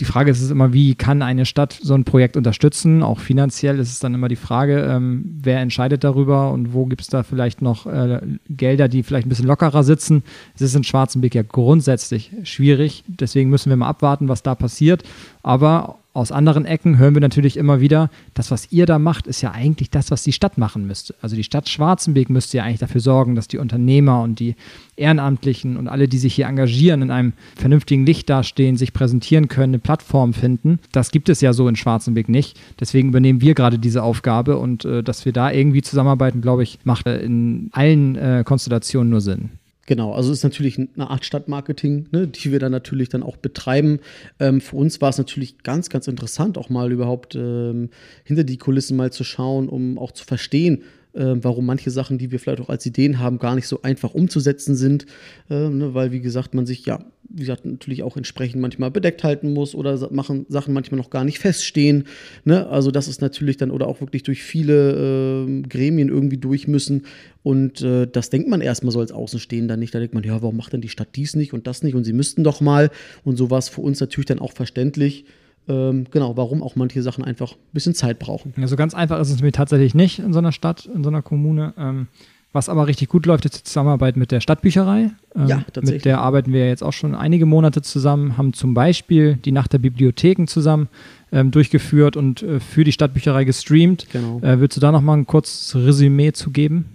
die 0.00 0.06
Frage 0.06 0.30
ist 0.30 0.40
es 0.40 0.50
immer, 0.50 0.72
wie 0.72 0.94
kann 0.94 1.20
eine 1.20 1.44
Stadt 1.44 1.78
so 1.80 1.92
ein 1.94 2.04
Projekt 2.04 2.38
unterstützen? 2.38 3.02
Auch 3.02 3.20
finanziell 3.20 3.78
ist 3.78 3.92
es 3.92 3.98
dann 4.00 4.14
immer 4.14 4.28
die 4.28 4.36
Frage, 4.36 4.80
ähm, 4.80 5.38
wer 5.42 5.60
entscheidet 5.60 6.04
darüber 6.04 6.50
und 6.52 6.72
wo 6.72 6.86
gibt 6.86 7.02
es 7.02 7.08
da 7.08 7.22
vielleicht 7.22 7.60
noch 7.60 7.86
äh, 7.86 8.20
Gelder, 8.48 8.88
die 8.88 9.02
vielleicht 9.02 9.26
ein 9.26 9.28
bisschen 9.28 9.46
lockerer 9.46 9.84
sitzen. 9.84 10.22
Es 10.54 10.62
ist 10.62 10.74
in 10.74 10.84
Schwarzenbeck 10.84 11.34
ja 11.34 11.42
grundsätzlich 11.42 12.32
schwierig, 12.44 13.04
deswegen 13.06 13.50
müssen 13.50 13.68
wir 13.68 13.76
mal 13.76 13.88
abwarten, 13.88 14.28
was 14.28 14.42
da 14.42 14.54
passiert. 14.54 15.02
Aber 15.42 15.99
aus 16.12 16.32
anderen 16.32 16.64
Ecken 16.64 16.98
hören 16.98 17.14
wir 17.14 17.20
natürlich 17.20 17.56
immer 17.56 17.80
wieder, 17.80 18.10
das, 18.34 18.50
was 18.50 18.72
ihr 18.72 18.84
da 18.84 18.98
macht, 18.98 19.28
ist 19.28 19.42
ja 19.42 19.52
eigentlich 19.52 19.90
das, 19.90 20.10
was 20.10 20.24
die 20.24 20.32
Stadt 20.32 20.58
machen 20.58 20.86
müsste. 20.86 21.14
Also 21.22 21.36
die 21.36 21.44
Stadt 21.44 21.68
Schwarzenberg 21.68 22.30
müsste 22.30 22.56
ja 22.56 22.64
eigentlich 22.64 22.80
dafür 22.80 23.00
sorgen, 23.00 23.36
dass 23.36 23.46
die 23.46 23.58
Unternehmer 23.58 24.22
und 24.22 24.40
die 24.40 24.56
Ehrenamtlichen 24.96 25.76
und 25.76 25.86
alle, 25.86 26.08
die 26.08 26.18
sich 26.18 26.34
hier 26.34 26.46
engagieren, 26.46 27.02
in 27.02 27.10
einem 27.12 27.32
vernünftigen 27.54 28.04
Licht 28.04 28.28
dastehen, 28.28 28.76
sich 28.76 28.92
präsentieren 28.92 29.46
können, 29.46 29.74
eine 29.74 29.78
Plattform 29.78 30.34
finden. 30.34 30.80
Das 30.90 31.12
gibt 31.12 31.28
es 31.28 31.40
ja 31.40 31.52
so 31.52 31.68
in 31.68 31.76
Schwarzenberg 31.76 32.28
nicht. 32.28 32.58
Deswegen 32.80 33.10
übernehmen 33.10 33.40
wir 33.40 33.54
gerade 33.54 33.78
diese 33.78 34.02
Aufgabe 34.02 34.56
und 34.56 34.84
äh, 34.84 35.04
dass 35.04 35.24
wir 35.24 35.32
da 35.32 35.52
irgendwie 35.52 35.82
zusammenarbeiten, 35.82 36.40
glaube 36.40 36.64
ich, 36.64 36.80
macht 36.82 37.06
in 37.06 37.70
allen 37.72 38.16
äh, 38.16 38.42
Konstellationen 38.44 39.10
nur 39.10 39.20
Sinn. 39.20 39.50
Genau, 39.90 40.12
also 40.12 40.30
ist 40.30 40.44
natürlich 40.44 40.78
eine 40.78 41.10
Art 41.10 41.24
Stadtmarketing, 41.24 42.06
ne, 42.12 42.28
die 42.28 42.52
wir 42.52 42.60
dann 42.60 42.70
natürlich 42.70 43.08
dann 43.08 43.24
auch 43.24 43.36
betreiben. 43.36 43.98
Ähm, 44.38 44.60
für 44.60 44.76
uns 44.76 45.00
war 45.00 45.08
es 45.08 45.18
natürlich 45.18 45.64
ganz, 45.64 45.90
ganz 45.90 46.06
interessant, 46.06 46.58
auch 46.58 46.68
mal 46.68 46.92
überhaupt 46.92 47.34
ähm, 47.34 47.90
hinter 48.22 48.44
die 48.44 48.56
Kulissen 48.56 48.96
mal 48.96 49.10
zu 49.10 49.24
schauen, 49.24 49.68
um 49.68 49.98
auch 49.98 50.12
zu 50.12 50.24
verstehen, 50.24 50.84
äh, 51.12 51.34
warum 51.42 51.66
manche 51.66 51.90
Sachen, 51.90 52.18
die 52.18 52.30
wir 52.30 52.38
vielleicht 52.38 52.60
auch 52.60 52.68
als 52.68 52.86
Ideen 52.86 53.18
haben, 53.18 53.38
gar 53.38 53.54
nicht 53.54 53.66
so 53.66 53.82
einfach 53.82 54.14
umzusetzen 54.14 54.76
sind, 54.76 55.06
äh, 55.48 55.68
ne, 55.68 55.94
weil 55.94 56.12
wie 56.12 56.20
gesagt, 56.20 56.54
man 56.54 56.66
sich 56.66 56.86
ja, 56.86 57.04
wie 57.28 57.40
gesagt, 57.40 57.64
natürlich 57.64 58.02
auch 58.02 58.16
entsprechend 58.16 58.60
manchmal 58.60 58.90
bedeckt 58.90 59.24
halten 59.24 59.52
muss 59.52 59.74
oder 59.74 60.10
machen 60.12 60.46
Sachen 60.48 60.74
manchmal 60.74 60.98
noch 60.98 61.10
gar 61.10 61.24
nicht 61.24 61.38
feststehen. 61.38 62.04
Ne? 62.44 62.66
Also 62.68 62.90
das 62.90 63.08
ist 63.08 63.20
natürlich 63.20 63.56
dann 63.56 63.70
oder 63.70 63.86
auch 63.86 64.00
wirklich 64.00 64.22
durch 64.22 64.42
viele 64.42 65.46
äh, 65.46 65.62
Gremien 65.62 66.08
irgendwie 66.08 66.38
durch 66.38 66.66
müssen 66.66 67.02
und 67.42 67.82
äh, 67.82 68.06
das 68.06 68.30
denkt 68.30 68.48
man 68.48 68.60
erstmal 68.60 68.92
so 68.92 69.00
als 69.00 69.12
Außenstehender 69.12 69.76
nicht. 69.76 69.94
Da 69.94 69.98
denkt 69.98 70.14
man, 70.14 70.24
ja, 70.24 70.42
warum 70.42 70.56
macht 70.56 70.72
denn 70.72 70.80
die 70.80 70.88
Stadt 70.88 71.08
dies 71.16 71.36
nicht 71.36 71.52
und 71.52 71.66
das 71.66 71.82
nicht 71.82 71.94
und 71.94 72.04
sie 72.04 72.12
müssten 72.12 72.44
doch 72.44 72.60
mal 72.60 72.90
und 73.24 73.36
so 73.36 73.50
war 73.50 73.58
es 73.58 73.68
für 73.68 73.80
uns 73.80 74.00
natürlich 74.00 74.26
dann 74.26 74.38
auch 74.38 74.52
verständlich 74.52 75.24
ähm, 75.70 76.06
genau, 76.10 76.36
warum 76.36 76.62
auch 76.62 76.74
manche 76.74 77.02
Sachen 77.02 77.24
einfach 77.24 77.52
ein 77.52 77.72
bisschen 77.72 77.94
Zeit 77.94 78.18
brauchen. 78.18 78.52
Also 78.60 78.76
ganz 78.76 78.94
einfach 78.94 79.20
ist 79.20 79.30
es 79.30 79.40
mir 79.40 79.52
tatsächlich 79.52 79.94
nicht 79.94 80.18
in 80.18 80.32
so 80.32 80.38
einer 80.38 80.52
Stadt, 80.52 80.86
in 80.92 81.04
so 81.04 81.10
einer 81.10 81.22
Kommune. 81.22 81.74
Ähm, 81.78 82.08
was 82.52 82.68
aber 82.68 82.88
richtig 82.88 83.08
gut 83.08 83.26
läuft, 83.26 83.44
ist 83.44 83.58
die 83.58 83.62
Zusammenarbeit 83.62 84.16
mit 84.16 84.32
der 84.32 84.40
Stadtbücherei. 84.40 85.12
Ähm, 85.36 85.46
ja, 85.46 85.58
tatsächlich. 85.72 85.92
Mit 85.92 86.04
der 86.04 86.20
arbeiten 86.20 86.52
wir 86.52 86.66
jetzt 86.66 86.82
auch 86.82 86.92
schon 86.92 87.14
einige 87.14 87.46
Monate 87.46 87.80
zusammen, 87.80 88.36
haben 88.36 88.52
zum 88.52 88.74
Beispiel 88.74 89.36
die 89.36 89.52
Nacht 89.52 89.72
der 89.72 89.78
Bibliotheken 89.78 90.46
zusammen 90.48 90.88
ähm, 91.30 91.52
durchgeführt 91.52 92.16
und 92.16 92.42
äh, 92.42 92.58
für 92.58 92.82
die 92.82 92.90
Stadtbücherei 92.90 93.44
gestreamt. 93.44 94.08
Genau. 94.12 94.40
Äh, 94.40 94.58
willst 94.58 94.76
du 94.76 94.80
da 94.80 94.90
nochmal 94.90 95.18
ein 95.18 95.26
kurzes 95.26 95.76
Resümee 95.76 96.32
zu 96.32 96.50
geben? 96.50 96.86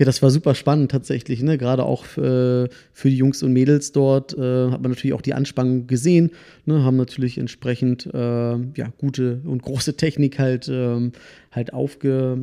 Ja, 0.00 0.06
das 0.06 0.22
war 0.22 0.30
super 0.30 0.54
spannend 0.54 0.90
tatsächlich. 0.90 1.42
Ne? 1.42 1.58
Gerade 1.58 1.84
auch 1.84 2.04
äh, 2.16 2.70
für 2.94 3.10
die 3.10 3.18
Jungs 3.18 3.42
und 3.42 3.52
Mädels 3.52 3.92
dort 3.92 4.32
äh, 4.32 4.70
hat 4.70 4.80
man 4.80 4.92
natürlich 4.92 5.12
auch 5.12 5.20
die 5.20 5.34
Anspannung 5.34 5.88
gesehen. 5.88 6.30
Ne? 6.64 6.82
Haben 6.84 6.96
natürlich 6.96 7.36
entsprechend 7.36 8.06
äh, 8.06 8.18
ja, 8.18 8.92
gute 8.96 9.42
und 9.44 9.60
große 9.60 9.98
Technik 9.98 10.38
halt, 10.38 10.70
ähm, 10.72 11.12
halt 11.52 11.74
aufge, 11.74 12.38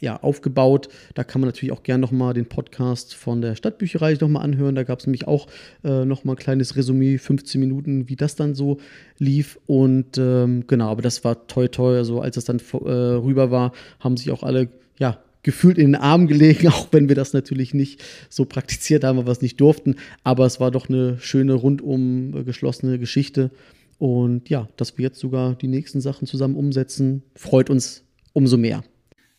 ja, 0.00 0.22
aufgebaut. 0.22 0.88
Da 1.12 1.22
kann 1.22 1.42
man 1.42 1.48
natürlich 1.48 1.72
auch 1.72 1.82
gerne 1.82 2.00
nochmal 2.00 2.32
den 2.32 2.46
Podcast 2.46 3.14
von 3.14 3.42
der 3.42 3.56
Stadtbücherei 3.56 4.14
nochmal 4.18 4.44
anhören. 4.44 4.74
Da 4.74 4.82
gab 4.82 5.00
es 5.00 5.06
nämlich 5.06 5.28
auch 5.28 5.48
äh, 5.84 6.06
nochmal 6.06 6.36
ein 6.36 6.38
kleines 6.38 6.76
Resümee, 6.76 7.18
15 7.18 7.60
Minuten, 7.60 8.08
wie 8.08 8.16
das 8.16 8.36
dann 8.36 8.54
so 8.54 8.78
lief. 9.18 9.58
Und 9.66 10.16
ähm, 10.16 10.64
genau, 10.66 10.88
aber 10.88 11.02
das 11.02 11.24
war 11.24 11.46
toll, 11.46 11.68
toll. 11.68 11.96
Also 11.96 12.22
als 12.22 12.38
es 12.38 12.46
dann 12.46 12.58
äh, 12.58 12.88
rüber 12.88 13.50
war, 13.50 13.72
haben 14.00 14.16
sich 14.16 14.30
auch 14.30 14.42
alle 14.42 14.70
ja, 14.98 15.18
gefühlt 15.42 15.78
in 15.78 15.92
den 15.92 16.00
Arm 16.00 16.26
gelegen, 16.26 16.68
auch 16.72 16.88
wenn 16.92 17.08
wir 17.08 17.16
das 17.16 17.32
natürlich 17.32 17.74
nicht 17.74 18.02
so 18.28 18.44
praktiziert 18.44 19.04
haben, 19.04 19.26
was 19.26 19.42
nicht 19.42 19.60
durften. 19.60 19.96
Aber 20.24 20.46
es 20.46 20.60
war 20.60 20.70
doch 20.70 20.88
eine 20.88 21.18
schöne, 21.18 21.54
rundum 21.54 22.44
geschlossene 22.44 22.98
Geschichte. 22.98 23.50
Und 23.98 24.48
ja, 24.48 24.68
dass 24.76 24.98
wir 24.98 25.04
jetzt 25.04 25.20
sogar 25.20 25.54
die 25.54 25.68
nächsten 25.68 26.00
Sachen 26.00 26.26
zusammen 26.26 26.56
umsetzen, 26.56 27.22
freut 27.36 27.70
uns 27.70 28.02
umso 28.32 28.56
mehr. 28.56 28.82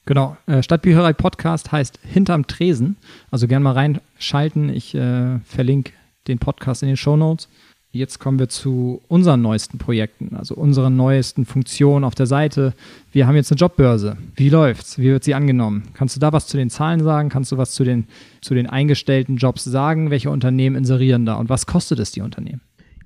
Genau, 0.05 0.37
äh, 0.47 0.61
Stadtbücherei 0.61 1.13
Podcast 1.13 1.71
heißt 1.71 1.99
Hinterm 2.03 2.45
Tresen. 2.47 2.97
Also 3.31 3.47
gerne 3.47 3.63
mal 3.63 3.71
reinschalten. 3.71 4.69
Ich 4.69 4.95
äh, 4.95 5.39
verlinke 5.39 5.93
den 6.27 6.39
Podcast 6.39 6.83
in 6.83 6.89
den 6.89 6.97
Show 6.97 7.15
Notes. 7.15 7.47
Jetzt 7.95 8.17
kommen 8.17 8.39
wir 8.39 8.49
zu 8.49 9.03
unseren 9.07 9.43
neuesten 9.43 9.77
Projekten, 9.77 10.35
also 10.35 10.55
unseren 10.55 10.95
neuesten 10.95 11.45
Funktionen 11.45 12.03
auf 12.03 12.15
der 12.15 12.25
Seite. 12.25 12.73
Wir 13.11 13.27
haben 13.27 13.35
jetzt 13.35 13.51
eine 13.51 13.59
Jobbörse. 13.59 14.17
Wie 14.35 14.49
läuft's? 14.49 14.97
Wie 14.97 15.03
wird 15.03 15.23
sie 15.23 15.35
angenommen? 15.35 15.83
Kannst 15.93 16.15
du 16.15 16.19
da 16.19 16.33
was 16.33 16.47
zu 16.47 16.57
den 16.57 16.71
Zahlen 16.71 17.03
sagen? 17.03 17.29
Kannst 17.29 17.51
du 17.51 17.57
was 17.57 17.73
zu 17.75 17.83
den, 17.83 18.07
zu 18.41 18.55
den 18.55 18.65
eingestellten 18.65 19.37
Jobs 19.37 19.63
sagen? 19.63 20.09
Welche 20.09 20.31
Unternehmen 20.31 20.75
inserieren 20.75 21.27
da 21.27 21.35
und 21.35 21.49
was 21.49 21.67
kostet 21.67 21.99
es 21.99 22.11
die 22.11 22.21
Unternehmen? 22.21 22.61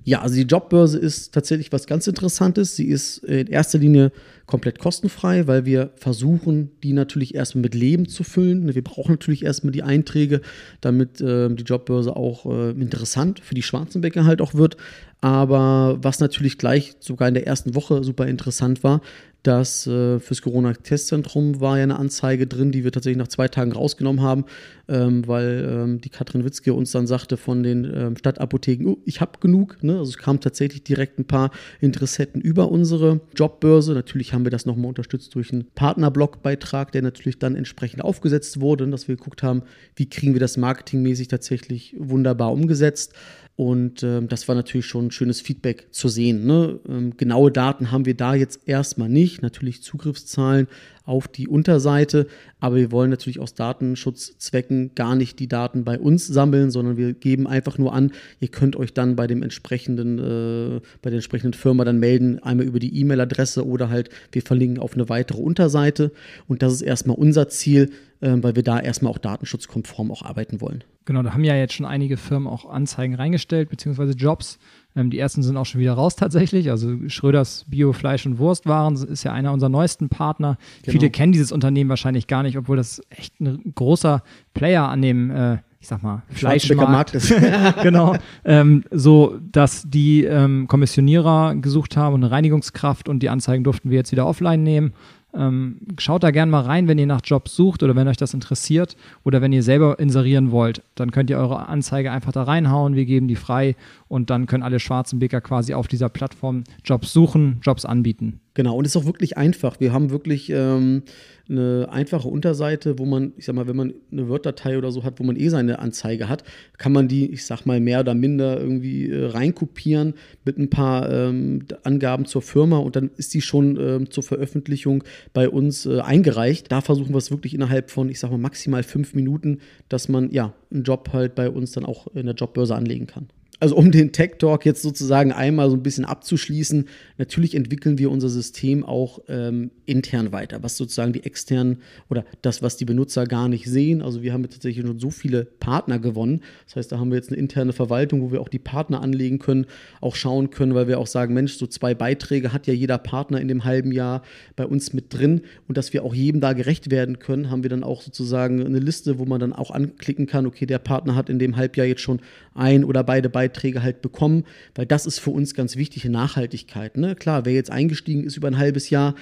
Ja, 0.08 0.22
also 0.22 0.36
die 0.36 0.46
Jobbörse 0.46 0.98
ist 0.98 1.34
tatsächlich 1.34 1.70
was 1.70 1.86
ganz 1.86 2.06
Interessantes. 2.06 2.74
Sie 2.74 2.86
ist 2.86 3.18
in 3.18 3.46
erster 3.46 3.78
Linie 3.78 4.10
komplett 4.46 4.78
kostenfrei, 4.78 5.46
weil 5.46 5.66
wir 5.66 5.90
versuchen, 5.96 6.70
die 6.82 6.94
natürlich 6.94 7.34
erstmal 7.34 7.60
mit 7.60 7.74
Leben 7.74 8.08
zu 8.08 8.24
füllen. 8.24 8.74
Wir 8.74 8.82
brauchen 8.82 9.10
natürlich 9.10 9.44
erstmal 9.44 9.72
die 9.72 9.82
Einträge, 9.82 10.40
damit 10.80 11.20
äh, 11.20 11.54
die 11.54 11.62
Jobbörse 11.62 12.16
auch 12.16 12.46
äh, 12.46 12.70
interessant 12.70 13.40
für 13.40 13.54
die 13.54 13.60
Schwarzenbecker 13.60 14.24
halt 14.24 14.40
auch 14.40 14.54
wird. 14.54 14.78
Aber 15.20 15.98
was 16.00 16.20
natürlich 16.20 16.58
gleich 16.58 16.94
sogar 17.00 17.28
in 17.28 17.34
der 17.34 17.46
ersten 17.46 17.74
Woche 17.74 18.04
super 18.04 18.26
interessant 18.26 18.84
war, 18.84 19.00
dass 19.42 19.86
äh, 19.86 20.18
fürs 20.18 20.42
Corona-Testzentrum 20.42 21.60
war 21.60 21.78
ja 21.78 21.84
eine 21.84 21.98
Anzeige 21.98 22.46
drin, 22.46 22.72
die 22.72 22.82
wir 22.82 22.90
tatsächlich 22.90 23.18
nach 23.18 23.28
zwei 23.28 23.46
Tagen 23.46 23.72
rausgenommen 23.72 24.20
haben, 24.20 24.44
ähm, 24.88 25.26
weil 25.26 25.66
ähm, 25.70 26.00
die 26.00 26.08
Katrin 26.08 26.44
Witzke 26.44 26.74
uns 26.74 26.90
dann 26.90 27.06
sagte 27.06 27.36
von 27.36 27.62
den 27.62 27.84
ähm, 27.84 28.16
Stadtapotheken, 28.16 28.86
oh, 28.86 28.98
ich 29.04 29.20
habe 29.20 29.38
genug. 29.40 29.82
Ne? 29.82 29.98
Also 29.98 30.10
es 30.10 30.18
kamen 30.18 30.40
tatsächlich 30.40 30.82
direkt 30.82 31.18
ein 31.18 31.24
paar 31.24 31.50
Interessenten 31.80 32.40
über 32.40 32.70
unsere 32.70 33.20
Jobbörse. 33.36 33.94
Natürlich 33.94 34.32
haben 34.32 34.44
wir 34.44 34.50
das 34.50 34.66
nochmal 34.66 34.88
unterstützt 34.88 35.34
durch 35.34 35.52
einen 35.52 35.66
Partnerblogbeitrag, 35.74 36.90
der 36.90 37.02
natürlich 37.02 37.38
dann 37.38 37.54
entsprechend 37.54 38.02
aufgesetzt 38.02 38.60
wurde, 38.60 38.88
dass 38.88 39.06
wir 39.06 39.16
geguckt 39.16 39.44
haben, 39.44 39.62
wie 39.94 40.10
kriegen 40.10 40.32
wir 40.32 40.40
das 40.40 40.56
marketingmäßig 40.56 41.28
tatsächlich 41.28 41.94
wunderbar 41.96 42.52
umgesetzt. 42.52 43.14
Und 43.60 44.04
ähm, 44.04 44.28
das 44.28 44.46
war 44.46 44.54
natürlich 44.54 44.86
schon 44.86 45.06
ein 45.06 45.10
schönes 45.10 45.40
Feedback 45.40 45.88
zu 45.90 46.08
sehen. 46.08 46.46
Ne? 46.46 46.78
Ähm, 46.88 47.16
genaue 47.16 47.50
Daten 47.50 47.90
haben 47.90 48.06
wir 48.06 48.14
da 48.14 48.36
jetzt 48.36 48.60
erstmal 48.68 49.08
nicht. 49.08 49.42
Natürlich 49.42 49.82
Zugriffszahlen 49.82 50.68
auf 51.04 51.26
die 51.26 51.48
Unterseite. 51.48 52.28
Aber 52.60 52.76
wir 52.76 52.92
wollen 52.92 53.10
natürlich 53.10 53.40
aus 53.40 53.54
Datenschutzzwecken 53.54 54.94
gar 54.94 55.16
nicht 55.16 55.40
die 55.40 55.48
Daten 55.48 55.82
bei 55.82 55.98
uns 55.98 56.24
sammeln, 56.28 56.70
sondern 56.70 56.96
wir 56.96 57.14
geben 57.14 57.48
einfach 57.48 57.78
nur 57.78 57.92
an, 57.94 58.12
ihr 58.38 58.46
könnt 58.46 58.76
euch 58.76 58.94
dann 58.94 59.16
bei 59.16 59.26
dem 59.26 59.42
entsprechenden, 59.42 60.20
äh, 60.20 60.80
bei 61.02 61.10
der 61.10 61.16
entsprechenden 61.16 61.54
Firma 61.54 61.84
dann 61.84 61.98
melden, 61.98 62.40
einmal 62.40 62.64
über 62.64 62.78
die 62.78 62.96
E-Mail-Adresse 63.00 63.66
oder 63.66 63.90
halt 63.90 64.10
wir 64.30 64.42
verlinken 64.42 64.78
auf 64.78 64.94
eine 64.94 65.08
weitere 65.08 65.42
Unterseite. 65.42 66.12
Und 66.46 66.62
das 66.62 66.74
ist 66.74 66.82
erstmal 66.82 67.16
unser 67.16 67.48
Ziel, 67.48 67.90
äh, 68.20 68.36
weil 68.36 68.54
wir 68.54 68.62
da 68.62 68.78
erstmal 68.78 69.10
auch 69.10 69.18
datenschutzkonform 69.18 70.12
auch 70.12 70.22
arbeiten 70.22 70.60
wollen. 70.60 70.84
Genau, 71.08 71.22
da 71.22 71.32
haben 71.32 71.42
ja 71.42 71.56
jetzt 71.56 71.72
schon 71.72 71.86
einige 71.86 72.18
Firmen 72.18 72.46
auch 72.46 72.68
Anzeigen 72.68 73.14
reingestellt, 73.14 73.70
beziehungsweise 73.70 74.12
Jobs. 74.12 74.58
Ähm, 74.94 75.08
die 75.08 75.18
ersten 75.18 75.42
sind 75.42 75.56
auch 75.56 75.64
schon 75.64 75.80
wieder 75.80 75.94
raus 75.94 76.16
tatsächlich. 76.16 76.70
Also 76.70 76.98
Schröders 77.06 77.64
Bio, 77.66 77.94
Fleisch 77.94 78.26
und 78.26 78.38
Wurstwaren 78.38 78.94
ist 78.94 79.24
ja 79.24 79.32
einer 79.32 79.54
unserer 79.54 79.70
neuesten 79.70 80.10
Partner. 80.10 80.58
Genau. 80.82 80.92
Viele 80.92 81.08
kennen 81.08 81.32
dieses 81.32 81.50
Unternehmen 81.50 81.88
wahrscheinlich 81.88 82.26
gar 82.26 82.42
nicht, 82.42 82.58
obwohl 82.58 82.76
das 82.76 83.00
echt 83.08 83.40
ein 83.40 83.72
großer 83.74 84.22
Player 84.52 84.86
an 84.86 85.00
dem 85.00 85.30
äh, 85.30 85.56
ich 85.80 85.88
sag 85.88 86.02
mal, 86.02 86.24
Fleischmarkt 86.28 87.14
ist. 87.14 87.32
genau. 87.82 88.16
Ähm, 88.44 88.84
so, 88.90 89.38
dass 89.40 89.84
die 89.86 90.24
ähm, 90.24 90.66
Kommissionierer 90.66 91.54
gesucht 91.54 91.96
haben 91.96 92.16
und 92.16 92.24
eine 92.24 92.32
Reinigungskraft 92.32 93.08
und 93.08 93.20
die 93.20 93.30
Anzeigen 93.30 93.64
durften 93.64 93.88
wir 93.88 93.96
jetzt 93.96 94.12
wieder 94.12 94.26
offline 94.26 94.62
nehmen. 94.62 94.92
Ähm, 95.38 95.76
schaut 95.98 96.24
da 96.24 96.32
gerne 96.32 96.50
mal 96.50 96.62
rein, 96.62 96.88
wenn 96.88 96.98
ihr 96.98 97.06
nach 97.06 97.20
Jobs 97.22 97.54
sucht 97.54 97.82
oder 97.84 97.94
wenn 97.94 98.08
euch 98.08 98.16
das 98.16 98.34
interessiert 98.34 98.96
oder 99.24 99.40
wenn 99.40 99.52
ihr 99.52 99.62
selber 99.62 99.98
inserieren 100.00 100.50
wollt. 100.50 100.82
Dann 100.96 101.12
könnt 101.12 101.30
ihr 101.30 101.38
eure 101.38 101.68
Anzeige 101.68 102.10
einfach 102.10 102.32
da 102.32 102.42
reinhauen. 102.42 102.96
Wir 102.96 103.04
geben 103.04 103.28
die 103.28 103.36
frei 103.36 103.76
und 104.08 104.30
dann 104.30 104.46
können 104.46 104.62
alle 104.62 104.80
schwarzen 104.80 105.18
Bäcker 105.18 105.40
quasi 105.40 105.74
auf 105.74 105.86
dieser 105.86 106.08
Plattform 106.08 106.64
Jobs 106.84 107.12
suchen, 107.12 107.60
Jobs 107.62 107.84
anbieten. 107.84 108.40
Genau, 108.54 108.76
und 108.76 108.86
es 108.86 108.96
ist 108.96 109.02
auch 109.02 109.06
wirklich 109.06 109.36
einfach. 109.36 109.78
Wir 109.78 109.92
haben 109.92 110.10
wirklich 110.10 110.50
ähm, 110.50 111.02
eine 111.48 111.88
einfache 111.90 112.26
Unterseite, 112.26 112.98
wo 112.98 113.04
man, 113.04 113.32
ich 113.36 113.44
sag 113.44 113.54
mal, 113.54 113.68
wenn 113.68 113.76
man 113.76 113.94
eine 114.10 114.28
Word-Datei 114.28 114.76
oder 114.76 114.90
so 114.90 115.04
hat, 115.04 115.20
wo 115.20 115.24
man 115.24 115.36
eh 115.36 115.48
seine 115.48 115.78
Anzeige 115.78 116.28
hat, 116.28 116.42
kann 116.76 116.92
man 116.92 117.06
die, 117.06 117.30
ich 117.30 117.46
sag 117.46 117.66
mal, 117.66 117.78
mehr 117.78 118.00
oder 118.00 118.14
minder 118.14 118.58
irgendwie 118.58 119.08
äh, 119.08 119.26
reinkopieren 119.26 120.14
mit 120.44 120.58
ein 120.58 120.70
paar 120.70 121.08
ähm, 121.08 121.66
Angaben 121.84 122.24
zur 122.24 122.42
Firma 122.42 122.78
und 122.78 122.96
dann 122.96 123.10
ist 123.16 123.32
die 123.34 123.42
schon 123.42 123.78
ähm, 123.78 124.10
zur 124.10 124.24
Veröffentlichung 124.24 125.04
bei 125.32 125.48
uns 125.48 125.86
äh, 125.86 126.00
eingereicht. 126.00 126.72
Da 126.72 126.80
versuchen 126.80 127.10
wir 127.10 127.18
es 127.18 127.30
wirklich 127.30 127.54
innerhalb 127.54 127.92
von, 127.92 128.08
ich 128.08 128.18
sag 128.18 128.30
mal, 128.32 128.38
maximal 128.38 128.82
fünf 128.82 129.14
Minuten, 129.14 129.60
dass 129.88 130.08
man 130.08 130.32
ja 130.32 130.52
einen 130.72 130.82
Job 130.82 131.10
halt 131.12 131.36
bei 131.36 131.48
uns 131.48 131.72
dann 131.72 131.84
auch 131.84 132.08
in 132.08 132.26
der 132.26 132.34
Jobbörse 132.34 132.74
anlegen 132.74 133.06
kann 133.06 133.28
also 133.60 133.74
um 133.74 133.90
den 133.90 134.12
Tech 134.12 134.36
Talk 134.38 134.64
jetzt 134.64 134.82
sozusagen 134.82 135.32
einmal 135.32 135.68
so 135.68 135.76
ein 135.76 135.82
bisschen 135.82 136.04
abzuschließen, 136.04 136.86
natürlich 137.16 137.56
entwickeln 137.56 137.98
wir 137.98 138.10
unser 138.10 138.28
System 138.28 138.84
auch 138.84 139.20
ähm, 139.28 139.72
intern 139.84 140.30
weiter, 140.30 140.62
was 140.62 140.76
sozusagen 140.76 141.12
die 141.12 141.24
externen 141.24 141.78
oder 142.08 142.24
das, 142.42 142.62
was 142.62 142.76
die 142.76 142.84
Benutzer 142.84 143.26
gar 143.26 143.48
nicht 143.48 143.66
sehen. 143.66 144.00
Also 144.00 144.22
wir 144.22 144.32
haben 144.32 144.42
jetzt 144.42 144.54
tatsächlich 144.54 144.86
schon 144.86 145.00
so 145.00 145.10
viele 145.10 145.44
Partner 145.44 145.98
gewonnen. 145.98 146.42
Das 146.66 146.76
heißt, 146.76 146.92
da 146.92 146.98
haben 147.00 147.10
wir 147.10 147.16
jetzt 147.16 147.30
eine 147.30 147.38
interne 147.38 147.72
Verwaltung, 147.72 148.22
wo 148.22 148.30
wir 148.30 148.40
auch 148.40 148.48
die 148.48 148.60
Partner 148.60 149.00
anlegen 149.00 149.40
können, 149.40 149.66
auch 150.00 150.14
schauen 150.14 150.50
können, 150.50 150.74
weil 150.74 150.86
wir 150.86 150.98
auch 151.00 151.08
sagen, 151.08 151.34
Mensch, 151.34 151.54
so 151.54 151.66
zwei 151.66 151.94
Beiträge 151.94 152.52
hat 152.52 152.68
ja 152.68 152.74
jeder 152.74 152.98
Partner 152.98 153.40
in 153.40 153.48
dem 153.48 153.64
halben 153.64 153.90
Jahr 153.90 154.22
bei 154.54 154.66
uns 154.66 154.92
mit 154.92 155.12
drin 155.12 155.42
und 155.66 155.76
dass 155.76 155.92
wir 155.92 156.04
auch 156.04 156.14
jedem 156.14 156.40
da 156.40 156.52
gerecht 156.52 156.92
werden 156.92 157.18
können, 157.18 157.50
haben 157.50 157.64
wir 157.64 157.70
dann 157.70 157.82
auch 157.82 158.02
sozusagen 158.02 158.64
eine 158.64 158.78
Liste, 158.78 159.18
wo 159.18 159.24
man 159.24 159.40
dann 159.40 159.52
auch 159.52 159.72
anklicken 159.72 160.26
kann, 160.26 160.46
okay, 160.46 160.66
der 160.66 160.78
Partner 160.78 161.16
hat 161.16 161.28
in 161.28 161.40
dem 161.40 161.56
Halbjahr 161.56 161.86
jetzt 161.86 162.02
schon 162.02 162.20
ein 162.54 162.84
oder 162.84 163.02
beide 163.02 163.28
Beiträge 163.28 163.47
Beiträge 163.48 163.82
halt 163.82 164.02
bekommen, 164.02 164.44
weil 164.74 164.86
das 164.86 165.06
ist 165.06 165.18
für 165.18 165.30
uns 165.30 165.54
ganz 165.54 165.76
wichtige 165.76 166.10
Nachhaltigkeit. 166.10 166.96
Ne? 166.96 167.14
Klar, 167.14 167.44
wer 167.44 167.54
jetzt 167.54 167.70
eingestiegen 167.70 168.24
ist 168.24 168.36
über 168.36 168.48
ein 168.48 168.58
halbes 168.58 168.90
Jahr, 168.90 169.14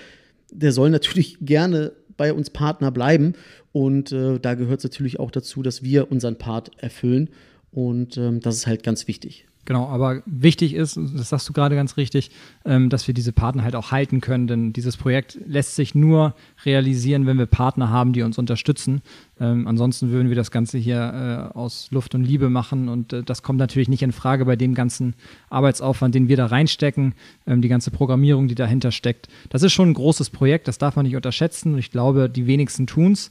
der 0.51 0.73
soll 0.73 0.91
natürlich 0.91 1.39
gerne 1.41 1.93
bei 2.17 2.33
uns 2.33 2.51
Partner 2.51 2.91
bleiben. 2.91 3.35
Und 3.73 4.13
äh, 4.13 4.39
da 4.41 4.55
gehört 4.55 4.79
es 4.79 4.85
natürlich 4.85 5.21
auch 5.21 5.31
dazu, 5.31 5.63
dass 5.63 5.83
wir 5.83 6.11
unseren 6.11 6.37
Part 6.37 6.71
erfüllen. 6.79 7.31
Und 7.71 8.17
ähm, 8.17 8.41
das 8.41 8.57
ist 8.57 8.67
halt 8.67 8.83
ganz 8.83 9.07
wichtig. 9.07 9.47
Genau, 9.67 9.89
aber 9.89 10.23
wichtig 10.27 10.75
ist, 10.75 10.97
das 10.97 11.29
sagst 11.29 11.49
du 11.49 11.53
gerade 11.53 11.75
ganz 11.75 11.97
richtig, 11.97 12.31
ähm, 12.65 12.89
dass 12.89 13.09
wir 13.09 13.15
diese 13.15 13.33
Partner 13.33 13.65
halt 13.65 13.75
auch 13.75 13.91
halten 13.91 14.21
können, 14.21 14.47
denn 14.47 14.73
dieses 14.73 14.97
Projekt 14.97 15.39
lässt 15.45 15.75
sich 15.75 15.93
nur 15.93 16.37
realisieren, 16.65 17.27
wenn 17.27 17.37
wir 17.37 17.47
Partner 17.47 17.91
haben, 17.91 18.13
die 18.13 18.23
uns 18.23 18.39
unterstützen. 18.39 19.03
Ähm, 19.41 19.67
ansonsten 19.67 20.11
würden 20.13 20.29
wir 20.29 20.37
das 20.37 20.53
Ganze 20.53 20.79
hier 20.79 21.51
äh, 21.53 21.59
aus 21.59 21.89
Luft 21.91 22.15
und 22.15 22.23
Liebe 22.23 22.49
machen 22.49 22.89
und 22.89 23.13
äh, 23.13 23.25
das 23.25 23.43
kommt 23.43 23.59
natürlich 23.59 23.89
nicht 23.89 24.05
in 24.05 24.13
Frage 24.13 24.45
bei 24.45 24.55
dem 24.55 24.73
ganzen 24.73 25.15
Arbeitsaufwand, 25.51 26.15
den 26.15 26.29
wir 26.29 26.37
da 26.37 26.47
reinstecken, 26.47 27.15
ähm, 27.49 27.61
die 27.61 27.69
ganze 27.69 27.91
Programmierung, 27.91 28.47
die 28.47 28.55
dahinter 28.55 28.93
steckt. 28.93 29.27
Das 29.51 29.65
ist 29.65 29.73
schon 29.73 29.91
ein 29.91 29.95
großes 29.95 30.31
Projekt, 30.31 30.69
das 30.69 30.79
darf 30.79 30.95
man 30.95 31.07
nicht 31.07 31.17
unterschätzen 31.17 31.73
und 31.73 31.81
ich 31.81 31.91
glaube, 31.91 32.31
die 32.31 32.47
wenigsten 32.47 32.87
tun 32.87 33.13
es. 33.13 33.27
Äh, 33.27 33.31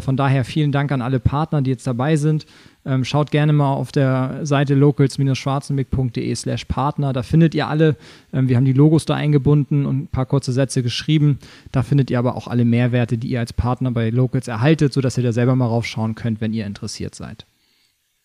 von 0.00 0.16
daher 0.16 0.44
vielen 0.44 0.72
Dank 0.72 0.92
an 0.92 1.02
alle 1.02 1.20
Partner, 1.20 1.62
die 1.62 1.70
jetzt 1.70 1.86
dabei 1.86 2.16
sind. 2.16 2.46
Ähm, 2.84 3.04
schaut 3.04 3.30
gerne 3.30 3.52
mal 3.52 3.72
auf 3.72 3.92
der 3.92 4.40
Seite 4.42 4.74
locals-schwarzenbeck.de 4.74 6.34
slash 6.34 6.64
Partner. 6.64 7.12
Da 7.12 7.22
findet 7.22 7.54
ihr 7.54 7.68
alle, 7.68 7.96
ähm, 8.32 8.48
wir 8.48 8.56
haben 8.56 8.64
die 8.64 8.72
Logos 8.72 9.04
da 9.04 9.14
eingebunden 9.14 9.86
und 9.86 10.04
ein 10.04 10.06
paar 10.08 10.26
kurze 10.26 10.52
Sätze 10.52 10.82
geschrieben. 10.82 11.38
Da 11.70 11.82
findet 11.82 12.10
ihr 12.10 12.18
aber 12.18 12.34
auch 12.34 12.48
alle 12.48 12.64
Mehrwerte, 12.64 13.18
die 13.18 13.28
ihr 13.28 13.40
als 13.40 13.52
Partner 13.52 13.92
bei 13.92 14.10
Locals 14.10 14.48
erhaltet, 14.48 14.92
sodass 14.92 15.16
ihr 15.16 15.24
da 15.24 15.32
selber 15.32 15.54
mal 15.54 15.66
raufschauen 15.66 16.16
könnt, 16.16 16.40
wenn 16.40 16.52
ihr 16.52 16.66
interessiert 16.66 17.14
seid. 17.14 17.46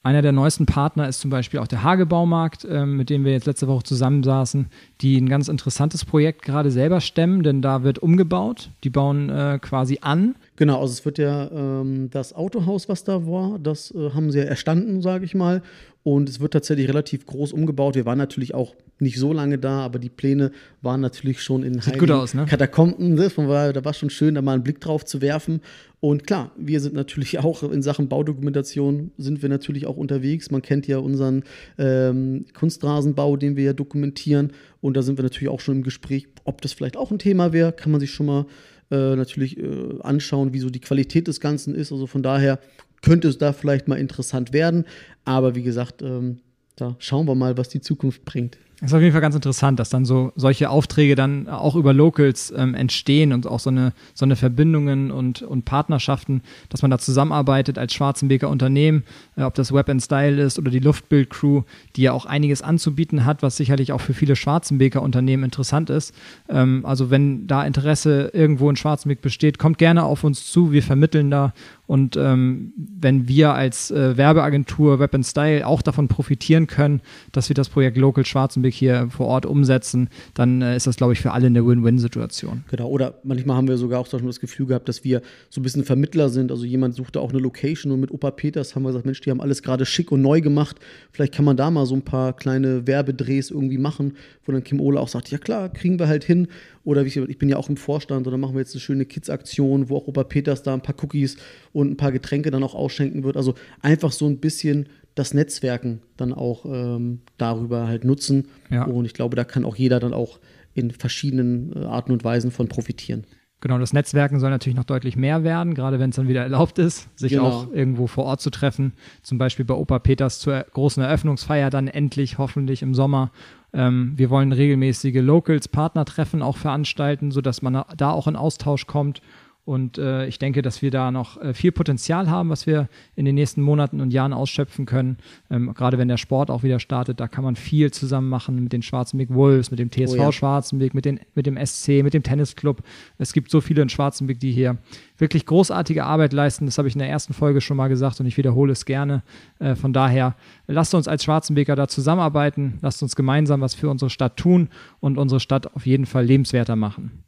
Einer 0.07 0.21
der 0.21 0.31
neuesten 0.31 0.65
Partner 0.65 1.07
ist 1.07 1.19
zum 1.19 1.29
Beispiel 1.29 1.59
auch 1.59 1.67
der 1.67 1.83
Hagebaumarkt, 1.83 2.65
äh, 2.65 2.85
mit 2.85 3.09
dem 3.09 3.25
wir 3.25 3.33
jetzt 3.33 3.45
letzte 3.45 3.67
Woche 3.67 3.83
zusammensaßen, 3.83 4.67
die 5.01 5.17
ein 5.17 5.29
ganz 5.29 5.49
interessantes 5.49 6.05
Projekt 6.05 6.43
gerade 6.43 6.71
selber 6.71 7.01
stemmen, 7.01 7.43
denn 7.43 7.61
da 7.61 7.83
wird 7.83 7.99
umgebaut. 7.99 8.69
Die 8.83 8.89
bauen 8.89 9.29
äh, 9.29 9.59
quasi 9.61 9.99
an. 10.01 10.35
Genau, 10.57 10.81
also 10.81 10.91
es 10.91 11.05
wird 11.05 11.19
ja 11.19 11.49
ähm, 11.51 12.09
das 12.09 12.33
Autohaus, 12.33 12.89
was 12.89 13.03
da 13.03 13.27
war, 13.27 13.59
das 13.59 13.91
äh, 13.91 14.09
haben 14.09 14.31
sie 14.31 14.39
ja 14.39 14.45
erstanden, 14.45 15.01
sage 15.01 15.23
ich 15.23 15.35
mal. 15.35 15.61
Und 16.01 16.29
es 16.29 16.39
wird 16.39 16.53
tatsächlich 16.53 16.87
relativ 16.87 17.25
groß 17.25 17.53
umgebaut. 17.53 17.95
Wir 17.95 18.05
waren 18.05 18.17
natürlich 18.17 18.55
auch 18.55 18.75
nicht 18.97 19.19
so 19.19 19.33
lange 19.33 19.57
da, 19.59 19.81
aber 19.81 19.99
die 19.99 20.09
Pläne 20.09 20.51
waren 20.81 21.01
natürlich 21.01 21.43
schon 21.43 21.63
in 21.63 21.81
Sieht 21.81 21.99
gut 21.99 22.09
aus, 22.09 22.33
ne? 22.33 22.45
Katakomben. 22.45 23.13
Ne? 23.13 23.29
Da 23.35 23.85
war 23.85 23.93
schon 23.93 24.09
schön, 24.09 24.33
da 24.33 24.41
mal 24.41 24.53
einen 24.53 24.63
Blick 24.63 24.79
drauf 24.79 25.05
zu 25.05 25.21
werfen. 25.21 25.61
Und 25.99 26.25
klar, 26.25 26.51
wir 26.57 26.79
sind 26.79 26.95
natürlich 26.95 27.37
auch 27.43 27.61
in 27.61 27.83
Sachen 27.83 28.07
Baudokumentation 28.07 29.11
sind 29.17 29.43
wir 29.43 29.49
natürlich 29.49 29.85
auch 29.85 29.97
unterwegs. 29.97 30.49
Man 30.49 30.63
kennt 30.63 30.87
ja 30.87 30.97
unseren 30.97 31.43
ähm, 31.77 32.45
Kunstrasenbau, 32.57 33.35
den 33.35 33.55
wir 33.55 33.65
ja 33.65 33.73
dokumentieren. 33.73 34.53
Und 34.81 34.97
da 34.97 35.03
sind 35.03 35.19
wir 35.19 35.23
natürlich 35.23 35.49
auch 35.49 35.59
schon 35.59 35.77
im 35.77 35.83
Gespräch, 35.83 36.27
ob 36.45 36.61
das 36.61 36.73
vielleicht 36.73 36.97
auch 36.97 37.11
ein 37.11 37.19
Thema 37.19 37.53
wäre. 37.53 37.73
Kann 37.73 37.91
man 37.91 37.99
sich 37.99 38.11
schon 38.11 38.25
mal 38.25 38.45
äh, 38.91 39.15
natürlich 39.15 39.57
äh, 39.57 39.99
anschauen, 40.01 40.53
wie 40.53 40.59
so 40.59 40.69
die 40.69 40.79
Qualität 40.79 41.27
des 41.27 41.39
Ganzen 41.39 41.75
ist. 41.75 41.91
Also 41.91 42.07
von 42.07 42.23
daher 42.23 42.59
könnte 43.01 43.27
es 43.27 43.37
da 43.37 43.53
vielleicht 43.53 43.87
mal 43.87 43.99
interessant 43.99 44.53
werden. 44.53 44.85
Aber 45.25 45.55
wie 45.55 45.63
gesagt, 45.63 46.01
ähm, 46.01 46.39
da 46.75 46.95
schauen 46.99 47.27
wir 47.27 47.35
mal, 47.35 47.57
was 47.57 47.69
die 47.69 47.81
Zukunft 47.81 48.25
bringt. 48.25 48.57
Das 48.79 48.91
ist 48.91 48.93
auf 48.93 49.01
jeden 49.01 49.11
Fall 49.11 49.21
ganz 49.21 49.33
interessant, 49.33 49.79
dass 49.79 49.89
dann 49.89 50.05
so 50.05 50.31
solche 50.35 50.69
Aufträge 50.69 51.15
dann 51.15 51.49
auch 51.49 51.75
über 51.75 51.93
Locals 51.93 52.53
ähm, 52.55 52.75
entstehen 52.75 53.33
und 53.33 53.47
auch 53.47 53.59
so 53.59 53.71
eine, 53.71 53.91
so 54.13 54.23
eine 54.23 54.35
Verbindungen 54.35 55.09
und, 55.09 55.41
und 55.41 55.65
Partnerschaften, 55.65 56.43
dass 56.69 56.83
man 56.83 56.91
da 56.91 56.99
zusammenarbeitet 56.99 57.79
als 57.79 57.95
Schwarzenbeker 57.95 58.49
Unternehmen, 58.49 59.03
äh, 59.35 59.41
ob 59.41 59.55
das 59.55 59.73
Web 59.73 59.89
and 59.89 60.03
Style 60.03 60.39
ist 60.39 60.59
oder 60.59 60.69
die 60.69 60.77
Luftbild 60.77 61.31
Crew, 61.31 61.63
die 61.95 62.03
ja 62.03 62.11
auch 62.11 62.27
einiges 62.27 62.61
anzubieten 62.61 63.25
hat, 63.25 63.41
was 63.41 63.57
sicherlich 63.57 63.93
auch 63.93 64.01
für 64.01 64.13
viele 64.13 64.35
Schwarzenbeker 64.35 65.01
Unternehmen 65.01 65.45
interessant 65.45 65.89
ist. 65.89 66.13
Ähm, 66.47 66.85
also 66.85 67.09
wenn 67.09 67.47
da 67.47 67.65
Interesse 67.65 68.29
irgendwo 68.31 68.69
in 68.69 68.75
Schwarzenbeck 68.75 69.21
besteht, 69.21 69.57
kommt 69.57 69.79
gerne 69.79 70.03
auf 70.03 70.23
uns 70.23 70.45
zu. 70.45 70.71
Wir 70.71 70.83
vermitteln 70.83 71.31
da 71.31 71.51
und 71.87 72.17
ähm, 72.17 72.73
wenn 72.75 73.27
wir 73.29 73.53
als 73.53 73.91
äh, 73.91 74.17
Werbeagentur 74.17 74.99
Web 74.99 75.17
Style 75.23 75.65
auch 75.65 75.81
davon 75.81 76.09
profitieren 76.09 76.67
können, 76.67 77.01
dass 77.31 77.49
wir 77.49 77.53
das 77.53 77.69
Projekt 77.69 77.97
Local 77.97 78.25
Schwarzenbeck 78.25 78.73
hier 78.73 79.07
vor 79.09 79.27
Ort 79.27 79.45
umsetzen, 79.45 80.09
dann 80.33 80.61
äh, 80.61 80.75
ist 80.75 80.85
das, 80.85 80.97
glaube 80.97 81.13
ich, 81.13 81.21
für 81.21 81.31
alle 81.31 81.47
eine 81.47 81.65
Win-Win-Situation. 81.65 82.65
Genau, 82.69 82.89
oder 82.89 83.15
manchmal 83.23 83.55
haben 83.55 83.69
wir 83.69 83.77
sogar 83.77 84.01
auch 84.01 84.07
schon 84.07 84.25
das 84.25 84.41
Gefühl 84.41 84.67
gehabt, 84.67 84.89
dass 84.89 85.05
wir 85.05 85.21
so 85.49 85.61
ein 85.61 85.63
bisschen 85.63 85.85
Vermittler 85.85 86.27
sind. 86.29 86.51
Also 86.51 86.65
jemand 86.65 86.93
suchte 86.95 87.21
auch 87.21 87.29
eine 87.29 87.39
Location 87.39 87.93
und 87.93 88.01
mit 88.01 88.11
Opa 88.11 88.31
Peters 88.31 88.75
haben 88.75 88.83
wir 88.83 88.89
gesagt, 88.89 89.05
Mensch, 89.05 89.21
die 89.21 89.31
haben 89.31 89.41
alles 89.41 89.63
gerade 89.63 89.85
schick 89.85 90.11
und 90.11 90.21
neu 90.21 90.41
gemacht. 90.41 90.77
Vielleicht 91.11 91.33
kann 91.33 91.45
man 91.45 91.55
da 91.55 91.71
mal 91.71 91.85
so 91.85 91.95
ein 91.95 92.01
paar 92.01 92.33
kleine 92.33 92.85
Werbedrehs 92.85 93.49
irgendwie 93.49 93.77
machen, 93.77 94.17
wo 94.45 94.51
dann 94.51 94.63
Kim 94.63 94.81
Ohle 94.81 94.99
auch 94.99 95.07
sagt, 95.07 95.31
ja 95.31 95.37
klar, 95.37 95.69
kriegen 95.69 95.97
wir 95.99 96.09
halt 96.09 96.25
hin. 96.25 96.49
Oder 96.87 97.03
wie 97.03 97.09
ich, 97.09 97.17
ich 97.17 97.37
bin 97.37 97.49
ja 97.49 97.57
auch 97.57 97.67
im 97.67 97.75
Vorstand 97.75 98.27
und 98.27 98.31
dann 98.31 98.39
machen 98.39 98.55
wir 98.55 98.61
jetzt 98.61 98.73
eine 98.73 98.79
schöne 98.79 99.05
Kids-Aktion, 99.05 99.89
wo 99.89 99.97
auch 99.97 100.07
Opa 100.07 100.23
Peters 100.23 100.63
da 100.63 100.73
ein 100.73 100.81
paar 100.81 100.95
Cookies 101.03 101.35
und 101.73 101.91
ein 101.91 101.97
paar 101.97 102.13
Getränke 102.13 102.49
dann 102.49 102.63
auch 102.63 102.75
ausschenken 102.75 103.25
wird. 103.25 103.35
Also 103.35 103.55
einfach 103.81 104.13
so 104.13 104.25
ein 104.25 104.37
bisschen 104.37 104.87
das 105.13 105.33
Netzwerken 105.33 105.99
dann 106.15 106.31
auch 106.31 106.63
ähm, 106.63 107.19
darüber 107.37 107.89
halt 107.89 108.05
nutzen. 108.05 108.47
Ja. 108.69 108.85
Und 108.85 109.03
ich 109.03 109.13
glaube, 109.13 109.35
da 109.35 109.43
kann 109.43 109.65
auch 109.65 109.75
jeder 109.75 109.99
dann 109.99 110.13
auch 110.13 110.39
in 110.75 110.91
verschiedenen 110.91 111.73
äh, 111.75 111.79
Arten 111.83 112.13
und 112.13 112.23
Weisen 112.23 112.51
von 112.51 112.69
profitieren. 112.69 113.25
Genau, 113.59 113.79
das 113.79 113.91
Netzwerken 113.91 114.39
soll 114.39 114.51
natürlich 114.51 114.77
noch 114.77 114.83
deutlich 114.83 115.15
mehr 115.15 115.43
werden, 115.43 115.73
gerade 115.73 115.99
wenn 115.99 116.11
es 116.11 116.15
dann 116.15 116.27
wieder 116.27 116.43
erlaubt 116.43 116.77
ist, 116.77 117.09
sich 117.17 117.31
genau. 117.31 117.45
auch 117.45 117.73
irgendwo 117.73 118.05
vor 118.05 118.25
Ort 118.25 118.39
zu 118.39 118.51
treffen. 118.51 118.93
Zum 119.23 119.39
Beispiel 119.39 119.65
bei 119.65 119.73
Opa 119.73 119.97
Peters 119.97 120.39
zur 120.39 120.63
großen 120.73 121.01
Eröffnungsfeier 121.01 121.71
dann 121.71 121.87
endlich, 121.87 122.37
hoffentlich 122.37 122.83
im 122.83 122.93
Sommer 122.93 123.31
ähm, 123.73 124.13
wir 124.15 124.29
wollen 124.29 124.51
regelmäßige 124.53 125.21
Locals, 125.21 125.67
Partnertreffen 125.67 126.41
auch 126.41 126.57
veranstalten, 126.57 127.31
sodass 127.31 127.61
man 127.61 127.83
da 127.95 128.11
auch 128.11 128.27
in 128.27 128.35
Austausch 128.35 128.87
kommt. 128.87 129.21
Und 129.67 129.97
äh, 129.97 130.27
ich 130.27 130.39
denke, 130.39 130.61
dass 130.61 130.81
wir 130.81 130.91
da 130.91 131.11
noch 131.11 131.41
äh, 131.41 131.53
viel 131.53 131.73
Potenzial 131.73 132.29
haben, 132.29 132.49
was 132.49 132.65
wir 132.65 132.87
in 133.17 133.25
den 133.25 133.35
nächsten 133.35 133.61
Monaten 133.61 133.99
und 133.99 134.13
Jahren 134.13 134.31
ausschöpfen 134.31 134.85
können. 134.85 135.17
Ähm, 135.51 135.73
gerade 135.73 135.97
wenn 135.97 136.07
der 136.07 136.15
Sport 136.15 136.49
auch 136.49 136.63
wieder 136.63 136.79
startet, 136.79 137.19
da 137.19 137.27
kann 137.27 137.43
man 137.43 137.57
viel 137.57 137.91
zusammen 137.91 138.29
machen 138.29 138.63
mit 138.63 138.71
den 138.71 138.81
Schwarzenberg 138.81 139.29
Wolves, 139.33 139.69
mit 139.69 139.81
dem 139.81 139.91
TSV 139.91 140.13
oh 140.13 140.15
ja. 140.15 140.31
Schwarzenberg, 140.31 140.93
mit, 140.93 141.03
den, 141.03 141.19
mit 141.35 141.47
dem 141.47 141.57
SC, 141.57 142.01
mit 142.01 142.13
dem 142.13 142.23
Tennisclub. 142.23 142.81
Es 143.17 143.33
gibt 143.33 143.51
so 143.51 143.59
viele 143.59 143.81
in 143.81 143.89
Schwarzenberg, 143.89 144.39
die 144.39 144.53
hier 144.53 144.77
wirklich 145.17 145.45
großartige 145.45 146.05
Arbeit 146.05 146.31
leisten. 146.31 146.65
Das 146.65 146.77
habe 146.77 146.87
ich 146.87 146.95
in 146.95 146.99
der 146.99 147.09
ersten 147.09 147.33
Folge 147.33 147.59
schon 147.59 147.75
mal 147.75 147.89
gesagt 147.89 148.21
und 148.21 148.25
ich 148.25 148.37
wiederhole 148.37 148.71
es 148.71 148.85
gerne. 148.85 149.21
Äh, 149.59 149.75
von 149.75 149.91
daher, 149.91 150.37
lasst 150.67 150.95
uns 150.95 151.09
als 151.09 151.25
Schwarzenbeker 151.25 151.75
da 151.75 151.89
zusammenarbeiten, 151.89 152.79
lasst 152.81 153.03
uns 153.03 153.17
gemeinsam 153.17 153.59
was 153.59 153.75
für 153.75 153.89
unsere 153.89 154.11
Stadt 154.11 154.37
tun 154.37 154.69
und 155.01 155.17
unsere 155.17 155.41
Stadt 155.41 155.75
auf 155.75 155.85
jeden 155.85 156.05
Fall 156.05 156.23
lebenswerter 156.23 156.77
machen 156.77 157.26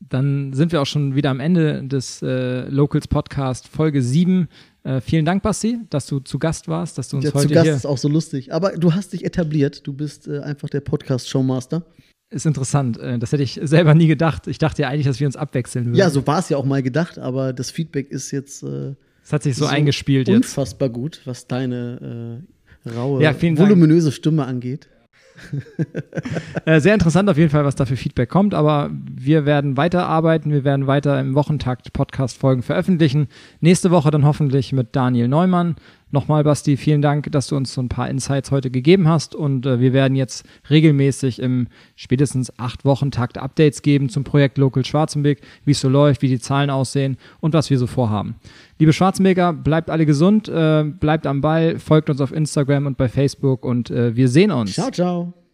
dann 0.00 0.52
sind 0.52 0.72
wir 0.72 0.80
auch 0.80 0.86
schon 0.86 1.14
wieder 1.14 1.30
am 1.30 1.40
Ende 1.40 1.82
des 1.84 2.22
äh, 2.22 2.68
Locals 2.68 3.08
Podcast 3.08 3.68
Folge 3.68 4.02
7. 4.02 4.48
Äh, 4.84 5.00
vielen 5.00 5.24
Dank, 5.24 5.42
Basti, 5.42 5.78
dass 5.90 6.06
du 6.06 6.20
zu 6.20 6.38
Gast 6.38 6.68
warst, 6.68 6.98
dass 6.98 7.08
du 7.08 7.16
uns 7.16 7.26
ja, 7.26 7.34
heute 7.34 7.48
zu 7.48 7.54
Gast 7.54 7.68
ist 7.68 7.86
auch 7.86 7.98
so 7.98 8.08
lustig. 8.08 8.52
Aber 8.52 8.72
du 8.72 8.94
hast 8.94 9.12
dich 9.12 9.24
etabliert. 9.24 9.86
Du 9.86 9.92
bist 9.92 10.28
äh, 10.28 10.40
einfach 10.40 10.68
der 10.68 10.80
Podcast-Showmaster. 10.80 11.84
Ist 12.30 12.46
interessant. 12.46 12.98
Äh, 12.98 13.18
das 13.18 13.32
hätte 13.32 13.42
ich 13.42 13.58
selber 13.62 13.94
nie 13.94 14.06
gedacht. 14.06 14.46
Ich 14.46 14.58
dachte 14.58 14.82
ja 14.82 14.88
eigentlich, 14.88 15.06
dass 15.06 15.18
wir 15.18 15.26
uns 15.26 15.36
abwechseln 15.36 15.86
würden. 15.86 15.96
Ja, 15.96 16.10
so 16.10 16.26
war 16.26 16.38
es 16.38 16.48
ja 16.48 16.56
auch 16.58 16.64
mal 16.64 16.82
gedacht, 16.82 17.18
aber 17.18 17.52
das 17.52 17.70
Feedback 17.70 18.10
ist 18.10 18.30
jetzt. 18.30 18.62
Äh, 18.62 18.94
es 19.22 19.32
hat 19.32 19.42
sich 19.42 19.56
so, 19.56 19.64
so 19.64 19.70
eingespielt 19.70 20.28
unfassbar 20.28 20.88
jetzt. 20.88 20.94
gut, 20.94 21.20
was 21.24 21.46
deine 21.46 22.44
äh, 22.86 22.90
raue, 22.90 23.22
ja, 23.22 23.34
voluminöse. 23.40 24.12
Stimme 24.12 24.46
angeht. 24.46 24.88
Äh, 26.64 26.80
sehr 26.80 26.94
interessant 26.94 27.30
auf 27.30 27.38
jeden 27.38 27.50
Fall, 27.50 27.64
was 27.64 27.76
da 27.76 27.86
für 27.86 27.96
Feedback 27.96 28.28
kommt, 28.28 28.52
aber 28.52 28.90
wir 28.92 29.46
werden 29.46 29.76
weiterarbeiten, 29.76 30.52
wir 30.52 30.64
werden 30.64 30.86
weiter 30.86 31.18
im 31.18 31.34
Wochentakt 31.34 31.92
Podcast-Folgen 31.92 32.62
veröffentlichen. 32.62 33.28
Nächste 33.60 33.90
Woche 33.90 34.10
dann 34.10 34.24
hoffentlich 34.24 34.72
mit 34.72 34.94
Daniel 34.94 35.28
Neumann. 35.28 35.76
Nochmal, 36.10 36.42
Basti, 36.42 36.78
vielen 36.78 37.02
Dank, 37.02 37.30
dass 37.32 37.48
du 37.48 37.56
uns 37.56 37.74
so 37.74 37.82
ein 37.82 37.90
paar 37.90 38.08
Insights 38.08 38.50
heute 38.50 38.70
gegeben 38.70 39.08
hast 39.08 39.34
und 39.34 39.66
äh, 39.66 39.78
wir 39.78 39.92
werden 39.92 40.16
jetzt 40.16 40.46
regelmäßig 40.70 41.40
im 41.40 41.68
spätestens 41.96 42.58
acht 42.58 42.86
Wochen 42.86 43.10
Takt 43.10 43.36
Updates 43.36 43.82
geben 43.82 44.08
zum 44.08 44.24
Projekt 44.24 44.56
Local 44.56 44.84
Schwarzenberg, 44.84 45.38
wie 45.66 45.72
es 45.72 45.80
so 45.80 45.88
läuft, 45.88 46.22
wie 46.22 46.28
die 46.28 46.40
Zahlen 46.40 46.70
aussehen 46.70 47.18
und 47.40 47.52
was 47.52 47.68
wir 47.68 47.78
so 47.78 47.86
vorhaben. 47.86 48.36
Liebe 48.78 48.94
Schwarzenberger, 48.94 49.52
bleibt 49.52 49.90
alle 49.90 50.06
gesund, 50.06 50.48
äh, 50.48 50.84
bleibt 50.84 51.26
am 51.26 51.42
Ball, 51.42 51.78
folgt 51.78 52.08
uns 52.08 52.22
auf 52.22 52.32
Instagram 52.32 52.86
und 52.86 52.96
bei 52.96 53.08
Facebook 53.08 53.64
und 53.64 53.90
äh, 53.90 54.16
wir 54.16 54.28
sehen 54.28 54.50
uns. 54.50 54.72
Ciao, 54.72 54.90
ciao. 54.90 55.38